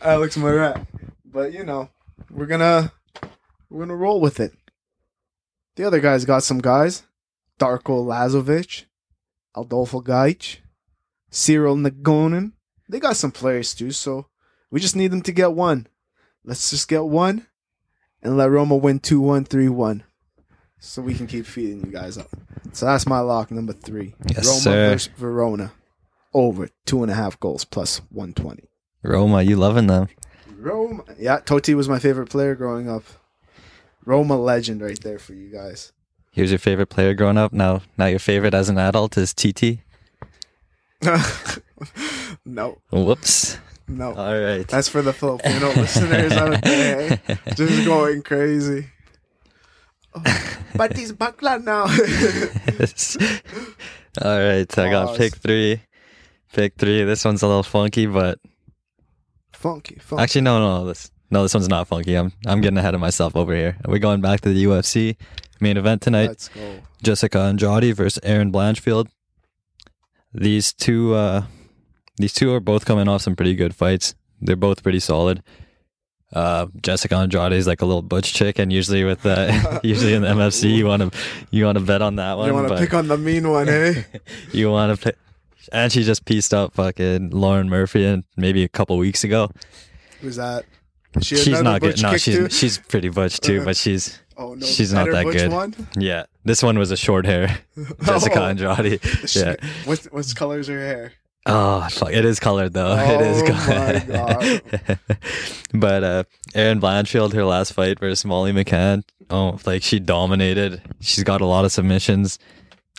Alex 0.01 0.35
Meret. 0.37 0.85
But 1.23 1.53
you 1.53 1.63
know, 1.63 1.89
we're 2.31 2.45
gonna 2.47 2.91
we're 3.69 3.81
gonna 3.81 3.95
roll 3.95 4.19
with 4.21 4.39
it. 4.39 4.53
The 5.75 5.83
other 5.83 5.99
guys 5.99 6.25
got 6.25 6.43
some 6.43 6.59
guys. 6.59 7.03
Darko 7.59 8.05
Lazovic, 8.05 8.85
Adolfo 9.55 10.01
Gaich, 10.01 10.57
Cyril 11.29 11.75
Ngonge. 11.75 12.51
They 12.87 12.99
got 12.99 13.15
some 13.15 13.31
players 13.31 13.73
too, 13.73 13.91
so 13.91 14.27
we 14.69 14.79
just 14.79 14.95
need 14.95 15.11
them 15.11 15.21
to 15.23 15.31
get 15.31 15.53
one. 15.53 15.87
Let's 16.43 16.69
just 16.69 16.87
get 16.87 17.05
one 17.05 17.47
and 18.21 18.37
let 18.37 18.51
Roma 18.51 18.75
win 18.75 18.99
2 18.99 19.19
1 19.19 19.45
3 19.45 19.69
1. 19.69 20.03
So 20.79 21.01
we 21.01 21.15
can 21.15 21.25
keep 21.25 21.45
feeding 21.45 21.83
you 21.85 21.91
guys 21.91 22.17
up. 22.17 22.29
So 22.73 22.85
that's 22.85 23.07
my 23.07 23.19
lock 23.19 23.49
number 23.49 23.73
three. 23.73 24.13
Yes, 24.29 24.45
Roma 24.45 24.59
sir. 24.59 24.89
versus 24.91 25.11
Verona. 25.15 25.71
Over 26.33 26.69
two 26.85 27.01
and 27.01 27.11
a 27.11 27.15
half 27.15 27.39
goals 27.39 27.63
plus 27.65 27.99
120. 28.09 28.63
Roma, 29.01 29.41
you 29.41 29.55
loving 29.55 29.87
them? 29.87 30.09
Roma. 30.57 31.03
Yeah, 31.17 31.39
Totti 31.39 31.73
was 31.75 31.87
my 31.87 31.99
favorite 31.99 32.29
player 32.29 32.55
growing 32.55 32.89
up. 32.89 33.03
Roma 34.03 34.37
legend 34.37 34.81
right 34.81 34.99
there 35.01 35.17
for 35.19 35.33
you 35.33 35.49
guys. 35.49 35.91
Here's 36.35 36.51
your 36.51 36.59
favorite 36.59 36.87
player 36.87 37.13
growing 37.13 37.37
up. 37.37 37.53
Now, 37.53 37.81
now 37.97 38.07
your 38.07 38.19
favorite 38.19 38.53
as 38.53 38.67
an 38.67 38.77
adult 38.77 39.17
is 39.17 39.33
TT. 39.33 39.79
no, 42.45 42.77
Whoops. 42.91 43.57
no. 43.87 44.13
All 44.13 44.37
right. 44.37 44.67
That's 44.67 44.89
for 44.89 45.01
the 45.01 45.13
Filipino 45.13 45.67
listeners 45.75 46.33
out 46.33 46.61
there. 46.61 47.21
Just 47.55 47.85
going 47.85 48.21
crazy. 48.21 48.87
Oh, 50.13 50.21
but 50.75 50.97
he's 50.97 51.13
bakla 51.13 51.63
now. 51.63 51.83
All 54.21 54.37
right. 54.37 54.77
I 54.77 54.91
got 54.91 55.17
pick 55.17 55.37
three. 55.37 55.81
Pick 56.51 56.75
three. 56.75 57.05
This 57.05 57.23
one's 57.23 57.43
a 57.43 57.47
little 57.47 57.63
funky, 57.63 58.07
but 58.07 58.39
funky, 59.53 59.95
funky. 59.99 60.21
actually, 60.21 60.41
no, 60.41 60.59
no, 60.59 60.85
this 60.85 61.11
no, 61.29 61.43
this 61.43 61.53
one's 61.53 61.69
not 61.69 61.87
funky. 61.87 62.15
I'm 62.15 62.31
I'm 62.45 62.61
getting 62.61 62.77
ahead 62.77 62.93
of 62.93 63.01
myself 63.01 63.35
over 63.35 63.53
here. 63.53 63.77
We're 63.85 63.99
going 63.99 64.21
back 64.21 64.41
to 64.41 64.53
the 64.53 64.65
UFC 64.65 65.17
main 65.59 65.77
event 65.77 66.01
tonight. 66.01 66.29
Let's 66.29 66.49
go. 66.49 66.79
Jessica 67.03 67.39
Andrade 67.39 67.95
versus 67.95 68.19
Erin 68.23 68.51
Blanchfield. 68.51 69.07
These 70.33 70.73
two, 70.73 71.13
uh, 71.13 71.45
these 72.17 72.33
two 72.33 72.53
are 72.53 72.59
both 72.59 72.85
coming 72.85 73.07
off 73.07 73.21
some 73.21 73.35
pretty 73.35 73.55
good 73.55 73.73
fights. 73.75 74.15
They're 74.41 74.55
both 74.55 74.83
pretty 74.83 74.99
solid. 74.99 75.41
Uh, 76.33 76.65
Jessica 76.81 77.15
Andrade 77.15 77.53
is 77.53 77.67
like 77.67 77.81
a 77.81 77.85
little 77.85 78.01
butch 78.01 78.33
chick, 78.33 78.59
and 78.59 78.73
usually 78.73 79.03
with 79.03 79.25
uh, 79.25 79.79
usually 79.83 80.13
in 80.13 80.23
the 80.23 80.27
MFC, 80.27 80.75
you 80.75 80.85
want 80.85 81.01
to 81.13 81.19
you 81.51 81.65
want 81.65 81.77
to 81.77 81.83
bet 81.83 82.01
on 82.01 82.17
that 82.17 82.37
one. 82.37 82.47
You 82.47 82.53
want 82.53 82.67
to 82.67 82.77
pick 82.77 82.93
on 82.93 83.07
the 83.07 83.17
mean 83.17 83.49
one, 83.49 83.69
eh? 83.69 84.03
you 84.51 84.69
want 84.69 84.97
to 84.97 85.03
pick. 85.03 85.17
And 85.71 85.91
she 85.91 86.03
just 86.03 86.25
pieced 86.25 86.53
up 86.53 86.73
fucking 86.73 87.31
Lauren 87.31 87.69
Murphy, 87.69 88.05
and 88.05 88.23
maybe 88.35 88.63
a 88.63 88.69
couple 88.69 88.97
weeks 88.97 89.23
ago. 89.23 89.49
Who's 90.21 90.35
that? 90.35 90.65
She 91.21 91.35
she's 91.37 91.61
not 91.61 91.81
good. 91.81 92.01
No, 92.01 92.17
she's 92.17 92.35
too? 92.35 92.49
she's 92.49 92.77
pretty 92.77 93.09
butch 93.09 93.39
too, 93.39 93.63
but 93.63 93.77
she's 93.77 94.19
oh 94.37 94.53
no, 94.55 94.65
she's 94.65 94.91
not 94.93 95.09
that 95.11 95.23
good. 95.25 95.51
One? 95.51 95.73
yeah. 95.97 96.25
This 96.43 96.61
one 96.61 96.77
was 96.77 96.91
a 96.91 96.97
short 96.97 97.25
hair 97.25 97.57
Jessica 98.05 98.39
Oh. 98.41 98.45
Andrade. 98.45 98.99
She- 99.29 99.39
Yeah. 99.39 99.55
What 99.85 99.99
what 100.11 100.33
color's 100.35 100.67
her 100.67 100.79
hair? 100.79 101.13
Oh 101.47 101.87
fuck! 101.91 102.11
It 102.11 102.25
is 102.25 102.39
colored 102.39 102.73
though. 102.73 102.95
it 102.97 103.21
is 103.21 103.43
Oh, 103.43 103.47
colored. 103.53 104.99
but 105.73 106.03
uh, 106.03 106.23
Erin 106.55 106.79
Blanchfield, 106.81 107.33
her 107.33 107.45
last 107.45 107.73
fight 107.73 107.99
versus 107.99 108.25
Molly 108.25 108.51
McCann, 108.51 109.03
oh, 109.29 109.59
like 109.65 109.83
she 109.83 109.99
dominated. 109.99 110.81
She's 111.01 111.23
got 111.23 111.41
a 111.41 111.45
lot 111.45 111.63
of 111.65 111.71
submissions 111.71 112.39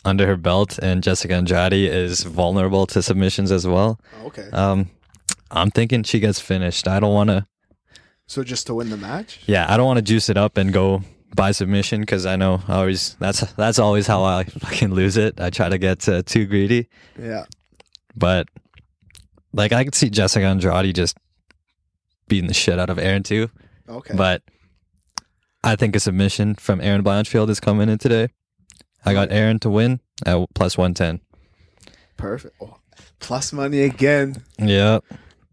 under 0.04 0.26
her 0.28 0.36
belt, 0.36 0.78
and 0.78 1.02
Jessica 1.02 1.34
Andrade 1.34 1.72
is 1.72 2.22
vulnerable 2.22 2.86
to 2.86 3.02
submissions 3.02 3.50
as 3.50 3.66
well. 3.66 3.98
Oh, 4.22 4.26
okay, 4.26 4.48
Um, 4.52 4.90
I'm 5.50 5.70
thinking 5.72 6.04
she 6.04 6.20
gets 6.20 6.38
finished. 6.40 6.86
I 6.86 7.00
don't 7.00 7.14
want 7.14 7.30
to. 7.30 7.46
So 8.26 8.42
just 8.42 8.66
to 8.66 8.74
win 8.74 8.90
the 8.90 8.96
match. 8.96 9.40
Yeah, 9.46 9.66
I 9.68 9.76
don't 9.76 9.86
want 9.86 9.98
to 9.98 10.02
juice 10.02 10.28
it 10.28 10.36
up 10.36 10.56
and 10.56 10.72
go 10.72 11.02
by 11.34 11.52
submission 11.52 12.00
because 12.00 12.26
I 12.26 12.36
know 12.36 12.60
I 12.66 12.76
always 12.76 13.14
that's 13.20 13.40
that's 13.52 13.78
always 13.78 14.06
how 14.06 14.24
I 14.24 14.44
fucking 14.44 14.92
lose 14.92 15.16
it. 15.16 15.40
I 15.40 15.50
try 15.50 15.68
to 15.68 15.78
get 15.78 16.08
uh, 16.08 16.22
too 16.22 16.46
greedy. 16.46 16.88
Yeah, 17.20 17.44
But 18.16 18.48
like 19.52 19.72
I 19.72 19.84
could 19.84 19.94
see 19.94 20.10
Jessica 20.10 20.44
Andrade 20.46 20.94
just 20.94 21.16
beating 22.28 22.48
the 22.48 22.54
shit 22.54 22.78
out 22.78 22.90
of 22.90 22.98
Erin 22.98 23.22
too. 23.22 23.48
okay. 23.88 24.14
But 24.16 24.42
I 25.62 25.76
think 25.76 25.94
a 25.96 26.00
submission 26.00 26.54
from 26.56 26.80
Erin 26.80 27.02
Blanchfield 27.04 27.48
is 27.50 27.60
coming 27.60 27.88
in 27.88 27.98
today. 27.98 28.28
I 29.04 29.12
got 29.12 29.30
Erin 29.30 29.60
to 29.60 29.70
win 29.70 30.00
at 30.24 30.38
plus 30.54 30.76
one 30.76 30.94
ten. 30.94 31.20
Perfect. 32.16 32.56
Oh, 32.60 32.78
plus 33.20 33.52
money 33.52 33.82
again. 33.82 34.42
Yep. 34.58 35.04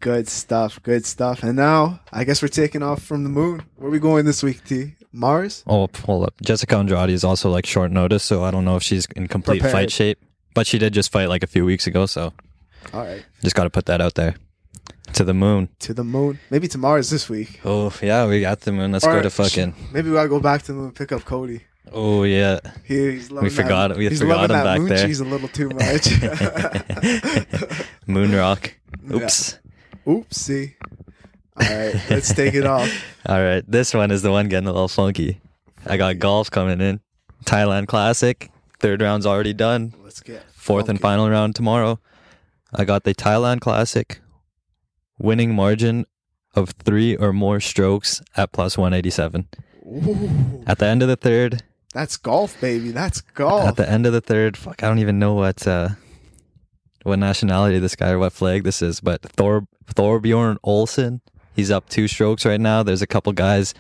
Good 0.04 0.28
stuff. 0.28 0.82
Good 0.84 1.06
stuff. 1.06 1.44
And 1.44 1.56
now 1.56 2.02
I 2.12 2.26
guess 2.26 2.42
we're 2.42 2.50
taking 2.50 2.84
off 2.84 3.02
from 3.02 3.24
the 3.24 3.30
moon. 3.30 3.64
Where 3.78 3.88
are 3.88 3.92
we 3.92 4.00
going 4.00 4.26
this 4.26 4.44
week, 4.44 4.64
T? 4.66 4.96
Mars? 5.14 5.64
Oh, 5.66 5.88
hold 6.06 6.26
up. 6.26 6.34
Jessica 6.42 6.76
Andrade 6.76 7.10
is 7.10 7.24
also 7.24 7.50
like 7.50 7.66
short 7.66 7.90
notice, 7.92 8.24
so 8.24 8.44
I 8.44 8.52
don't 8.52 8.66
know 8.66 8.76
if 8.76 8.84
she's 8.84 9.06
in 9.16 9.28
complete 9.28 9.62
Prepared. 9.62 9.72
fight 9.74 9.92
shape. 9.92 10.20
But 10.54 10.68
she 10.68 10.78
did 10.78 10.94
just 10.94 11.12
fight 11.12 11.30
like 11.30 11.42
a 11.42 11.48
few 11.48 11.66
weeks 11.66 11.88
ago, 11.88 12.06
so 12.06 12.34
All 12.94 13.02
right. 13.02 13.24
just 13.42 13.56
got 13.56 13.64
to 13.64 13.70
put 13.70 13.86
that 13.86 14.02
out 14.02 14.16
there. 14.16 14.36
To 15.14 15.24
the 15.24 15.34
moon. 15.34 15.70
To 15.80 15.94
the 15.94 16.04
moon. 16.04 16.40
Maybe 16.50 16.68
to 16.70 16.78
Mars 16.78 17.10
this 17.10 17.30
week. 17.30 17.60
Oh 17.64 17.94
yeah, 18.02 18.26
we 18.28 18.42
got 18.42 18.62
the 18.62 18.72
moon. 18.72 18.92
Let's 18.92 19.06
All 19.06 19.12
go 19.12 19.18
right. 19.18 19.24
to 19.24 19.30
fucking. 19.30 19.74
Maybe 19.94 20.10
we 20.10 20.16
gotta 20.16 20.28
go 20.30 20.40
back 20.40 20.64
to 20.64 20.68
the 20.68 20.74
moon 20.74 20.86
and 20.88 20.96
pick 20.96 21.12
up 21.12 21.24
Cody. 21.24 21.62
Oh 21.92 22.24
yeah. 22.24 22.60
He, 22.84 23.12
he's 23.12 23.30
loving 23.32 23.44
We 23.46 23.50
forgot- 23.56 23.90
That, 23.90 23.98
we 23.98 24.10
he's 24.10 24.20
forgot 24.20 24.50
loving 24.50 24.58
him 24.58 24.64
that 24.64 24.64
back 24.64 24.80
moon 24.80 24.90
there. 24.90 25.06
cheese 25.06 25.20
a 25.20 25.26
little 25.26 25.48
too 25.50 25.70
much. 25.70 26.08
Moon 28.08 28.34
rock. 28.36 28.74
Oops. 29.14 29.60
Oopsie. 30.06 30.74
All 31.56 31.68
right, 31.70 31.96
let's 32.10 32.34
take 32.34 32.54
it 32.56 32.66
off. 32.66 32.90
All 33.28 33.42
right, 33.42 33.64
this 33.68 33.94
one 33.94 34.12
is 34.12 34.22
the 34.22 34.32
one 34.32 34.50
getting 34.50 34.68
a 34.68 34.72
little 34.72 34.88
funky. 34.88 35.40
I 35.86 35.98
got 35.98 36.20
golf 36.20 36.50
coming 36.50 36.82
in. 36.82 37.00
Thailand 37.46 37.88
Classic. 37.88 38.50
Third 38.80 39.02
round's 39.02 39.26
already 39.26 39.54
done. 39.54 39.94
Let's 40.04 40.20
get 40.22 40.44
Fourth 40.52 40.90
and 40.90 41.00
final 41.00 41.30
round 41.30 41.56
tomorrow. 41.56 42.00
I 42.74 42.86
got 42.86 43.04
the 43.04 43.14
Thailand 43.14 43.62
Classic 43.62 44.20
winning 45.20 45.54
margin 45.54 46.06
of 46.56 46.72
three 46.72 47.16
or 47.16 47.34
more 47.34 47.60
strokes 47.60 48.22
at 48.36 48.52
plus 48.52 48.78
187. 48.78 49.48
Ooh, 49.86 50.64
At 50.66 50.80
the 50.80 50.86
end 50.86 51.02
of 51.02 51.08
the 51.08 51.16
third, 51.16 51.62
that's 51.94 52.18
golf, 52.18 52.60
baby. 52.60 52.90
That's 52.92 53.22
golf. 53.22 53.68
at 53.68 53.76
the 53.76 53.88
end 53.90 54.06
of 54.06 54.14
the 54.14 54.22
third, 54.22 54.58
fuck, 54.58 54.82
I 54.82 54.88
don't 54.88 55.00
even 55.00 55.20
know 55.20 55.34
what 55.34 55.68
uh, 55.68 55.90
what 57.04 57.20
nationality 57.20 57.78
this 57.80 57.96
guy 57.96 58.10
or 58.12 58.20
what 58.20 58.34
flag 58.34 58.64
this 58.64 58.82
is, 58.82 59.00
but 59.02 59.22
Thor 59.22 59.68
Thorbjorn 59.88 60.58
Olesen, 60.66 61.22
he's 61.56 61.72
up 61.72 61.90
two 61.90 62.08
strokes 62.08 62.46
right 62.46 62.62
now. 62.62 62.84
There's 62.84 63.02
a 63.02 63.08
couple 63.08 63.34
guys. 63.34 63.74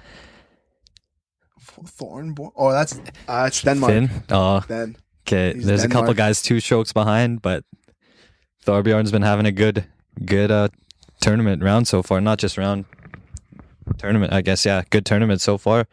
Thornborn. 1.85 2.51
Oh, 2.55 2.71
that's 2.71 2.99
uh, 3.27 3.45
it's 3.47 3.61
Denmark. 3.61 3.91
Finn. 3.91 4.09
Oh, 4.29 4.61
Then 4.67 4.95
okay. 5.27 5.53
He's 5.53 5.65
There's 5.65 5.83
a 5.83 5.89
couple 5.89 6.13
guys 6.13 6.41
two 6.41 6.59
strokes 6.59 6.93
behind, 6.93 7.41
but 7.41 7.65
Thorbjorn's 8.65 9.11
been 9.11 9.21
having 9.21 9.45
a 9.45 9.51
good, 9.51 9.85
good 10.23 10.51
uh, 10.51 10.69
tournament 11.19 11.61
round 11.63 11.87
so 11.87 12.01
far. 12.01 12.21
Not 12.21 12.39
just 12.39 12.57
round 12.57 12.85
tournament, 13.97 14.33
I 14.33 14.41
guess. 14.41 14.65
Yeah, 14.65 14.83
good 14.89 15.05
tournament 15.05 15.41
so 15.41 15.57
far. 15.57 15.87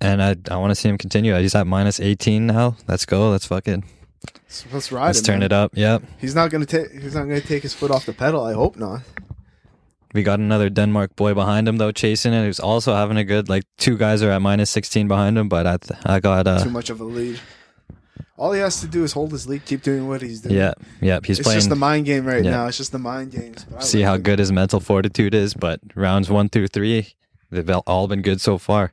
And 0.00 0.22
I, 0.22 0.36
I 0.50 0.56
want 0.56 0.72
to 0.72 0.74
see 0.74 0.88
him 0.88 0.98
continue. 0.98 1.34
He's 1.36 1.54
at 1.54 1.66
minus 1.66 2.00
18 2.00 2.46
now. 2.46 2.76
Let's 2.86 3.06
go. 3.06 3.30
Let's 3.30 3.46
fucking 3.46 3.84
let's, 4.24 4.66
let's 4.72 4.92
ride 4.92 5.06
let's 5.06 5.18
him, 5.20 5.24
turn 5.24 5.38
man. 5.40 5.46
it 5.46 5.52
up. 5.52 5.72
Yep. 5.74 6.02
He's 6.18 6.34
not 6.34 6.50
gonna 6.50 6.66
take. 6.66 6.90
He's 6.92 7.14
not 7.14 7.22
gonna 7.22 7.40
take 7.40 7.62
his 7.62 7.74
foot 7.74 7.90
off 7.90 8.06
the 8.06 8.12
pedal. 8.12 8.44
I 8.44 8.52
hope 8.52 8.76
not. 8.76 9.02
We 10.12 10.24
got 10.24 10.40
another 10.40 10.68
Denmark 10.68 11.14
boy 11.14 11.34
behind 11.34 11.68
him 11.68 11.76
though, 11.76 11.92
chasing 11.92 12.32
it. 12.32 12.44
Who's 12.44 12.58
also 12.60 12.94
having 12.94 13.16
a 13.16 13.24
good. 13.24 13.48
Like 13.48 13.64
two 13.78 13.96
guys 13.96 14.22
are 14.22 14.30
at 14.30 14.42
minus 14.42 14.68
16 14.70 15.06
behind 15.06 15.38
him, 15.38 15.48
but 15.48 15.66
I 15.66 15.78
I 16.04 16.20
got 16.20 16.46
uh 16.46 16.64
Too 16.64 16.70
much 16.70 16.90
of 16.90 17.00
a 17.00 17.04
lead. 17.04 17.38
All 18.36 18.52
he 18.52 18.60
has 18.60 18.80
to 18.80 18.86
do 18.88 19.04
is 19.04 19.12
hold 19.12 19.32
his 19.32 19.46
lead, 19.46 19.66
keep 19.66 19.82
doing 19.82 20.08
what 20.08 20.22
he's 20.22 20.40
doing. 20.40 20.56
yeah 20.56 20.72
yeah 21.00 21.20
he's 21.22 21.38
it's 21.38 21.46
playing. 21.46 21.58
It's 21.58 21.66
just 21.66 21.68
the 21.70 21.76
mind 21.76 22.06
game 22.06 22.24
right 22.26 22.42
Yeah. 22.44 22.50
now. 22.50 22.66
It's 22.66 22.78
just 22.78 22.90
the 22.90 22.98
mind 22.98 23.30
games. 23.32 23.66
See 23.80 24.00
how 24.02 24.16
good 24.16 24.38
his 24.38 24.50
mental 24.50 24.80
fortitude 24.80 25.34
is. 25.34 25.54
But 25.54 25.78
rounds 25.94 26.28
one 26.30 26.48
through 26.48 26.68
three, 26.68 27.14
they've 27.50 27.70
all 27.86 28.08
been 28.08 28.22
good 28.22 28.40
so 28.40 28.58
far. 28.58 28.92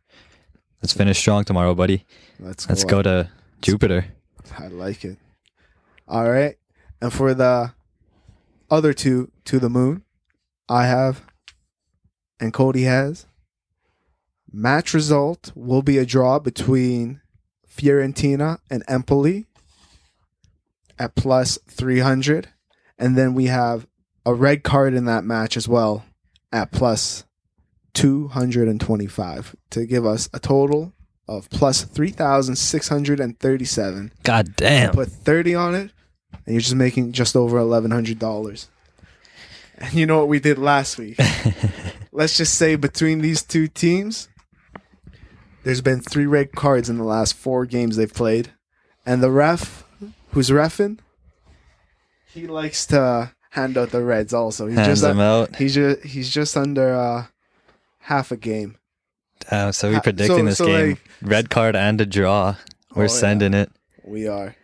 Let's 0.84 0.94
finish 0.94 1.18
strong 1.18 1.46
tomorrow, 1.46 1.74
buddy. 1.74 2.06
Let's 2.40 2.70
Let's 2.70 2.84
go. 2.84 2.98
go 2.98 3.02
to 3.04 3.30
Jupiter. 3.62 4.06
I 4.60 4.68
like 4.68 5.04
it. 5.06 5.18
All 6.08 6.30
right. 6.30 6.58
And 7.02 7.14
for 7.14 7.34
the 7.34 7.74
other 8.70 8.94
two 8.94 9.32
to 9.46 9.60
the 9.60 9.70
moon, 9.70 10.04
I 10.70 10.86
have 10.86 11.24
and 12.40 12.54
Cody 12.54 12.84
has 12.84 13.26
Match 14.52 14.94
result 14.94 15.52
will 15.56 15.82
be 15.82 15.98
a 15.98 16.06
draw 16.06 16.40
between 16.40 17.22
Fiorentina 17.70 18.60
and 18.70 18.84
Empoli 18.88 19.46
at 20.98 21.16
plus 21.16 21.60
300. 21.68 22.50
And 22.98 23.18
then 23.18 23.34
we 23.34 23.46
have 23.46 23.88
a 24.26 24.34
red 24.34 24.64
card 24.64 24.94
in 24.94 25.06
that 25.06 25.24
match 25.24 25.58
as 25.58 25.68
well 25.68 26.06
at 26.52 26.72
plus 26.72 27.26
225 27.94 29.56
to 29.70 29.86
give 29.86 30.06
us 30.06 30.30
a 30.34 30.40
total 30.40 30.94
of 31.28 31.50
plus 31.50 31.84
3,637. 31.84 34.12
God 34.24 34.56
damn. 34.56 34.94
Put 34.94 35.10
30 35.10 35.56
on 35.56 35.76
it, 35.76 35.92
and 36.46 36.54
you're 36.54 36.62
just 36.62 36.76
making 36.76 37.12
just 37.12 37.36
over 37.36 37.60
$1,100. 37.60 38.68
And 39.80 39.94
you 39.94 40.06
know 40.06 40.20
what 40.20 40.28
we 40.28 40.40
did 40.40 40.58
last 40.58 40.98
week? 40.98 41.20
Let's 42.12 42.38
just 42.38 42.56
say 42.56 42.76
between 42.76 43.20
these 43.20 43.44
two 43.44 43.68
teams, 43.68 44.30
there's 45.64 45.82
been 45.82 46.02
three 46.02 46.26
red 46.26 46.54
cards 46.54 46.90
in 46.90 46.98
the 46.98 47.04
last 47.04 47.36
four 47.36 47.66
games 47.66 47.98
they've 47.98 48.14
played. 48.14 48.52
And 49.06 49.22
the 49.22 49.32
ref, 49.32 49.84
who's 50.32 50.50
refing, 50.50 51.00
he 52.34 52.48
likes 52.48 52.86
to 52.88 53.34
hand 53.52 53.78
out 53.78 53.92
the 53.92 54.04
reds 54.04 54.34
also. 54.34 54.68
He's 54.68 54.78
Hands 54.78 54.88
just 54.88 55.02
them 55.02 55.20
out. 55.20 55.56
he's 55.56 55.76
just 55.76 56.04
he's 56.04 56.30
just 56.30 56.58
under 56.58 56.94
uh, 56.94 57.26
half 58.00 58.32
a 58.32 58.38
game. 58.38 58.78
Damn, 59.50 59.72
so 59.74 59.92
we're 59.92 60.02
predicting 60.02 60.38
so- 60.40 60.46
this 60.46 60.58
so, 60.58 60.66
game. 60.66 60.90
like- 60.92 61.00
Red 61.22 61.50
card 61.50 61.76
and 61.76 62.00
a 62.02 62.06
draw. 62.06 62.56
We're 62.96 63.04
Oh, 63.04 63.06
yeah. 63.06 63.08
sending 63.08 63.54
it. 63.54 63.72
We 64.04 64.28
are. 64.28 64.56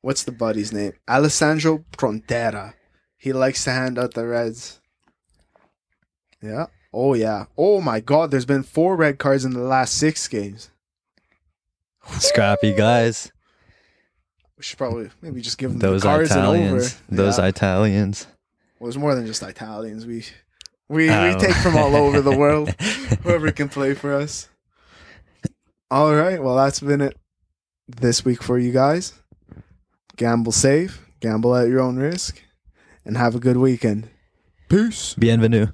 What's 0.00 0.22
the 0.24 0.32
buddy's 0.32 0.72
name? 0.72 0.92
Alessandro 1.08 1.84
Prontera. 1.96 2.74
He 3.16 3.32
likes 3.32 3.64
to 3.64 3.70
hand 3.70 3.98
out 3.98 4.14
the 4.14 4.26
reds. 4.26 4.80
Yeah. 6.42 6.66
Oh 6.92 7.14
yeah. 7.14 7.46
Oh 7.56 7.80
my 7.80 8.00
god, 8.00 8.30
there's 8.30 8.44
been 8.44 8.62
four 8.62 8.96
red 8.96 9.18
cards 9.18 9.44
in 9.44 9.52
the 9.52 9.60
last 9.60 9.94
six 9.94 10.28
games. 10.28 10.70
Scrappy 12.18 12.72
guys. 12.74 13.32
We 14.56 14.62
should 14.62 14.78
probably 14.78 15.10
maybe 15.22 15.40
just 15.40 15.58
give 15.58 15.70
them 15.70 15.78
Those 15.80 16.02
the 16.02 16.08
cards 16.08 16.30
Italians. 16.30 16.70
and 17.08 17.20
over. 17.20 17.22
Those 17.22 17.38
yeah. 17.38 17.46
Italians. 17.46 18.26
well, 18.78 18.88
it's 18.88 18.96
more 18.98 19.14
than 19.14 19.26
just 19.26 19.42
Italians. 19.42 20.06
We 20.06 20.24
we, 20.88 21.10
Oh. 21.10 21.34
we 21.34 21.40
take 21.40 21.54
from 21.56 21.76
all 21.76 21.94
over 21.96 22.20
the 22.20 22.36
world. 22.36 22.70
Whoever 23.22 23.50
can 23.52 23.68
play 23.68 23.94
for 23.94 24.12
us. 24.14 24.48
All 25.90 26.14
right. 26.14 26.42
Well, 26.42 26.56
that's 26.56 26.80
been 26.80 27.00
it 27.00 27.16
this 27.88 28.24
week 28.24 28.42
for 28.42 28.58
you 28.58 28.72
guys. 28.72 29.12
Gamble 30.16 30.52
safe, 30.52 31.00
gamble 31.20 31.54
at 31.56 31.68
your 31.68 31.80
own 31.80 31.96
risk, 31.96 32.42
and 33.04 33.16
have 33.16 33.34
a 33.34 33.40
good 33.40 33.56
weekend. 33.56 34.08
Peace. 34.68 35.14
Bienvenue. 35.14 35.68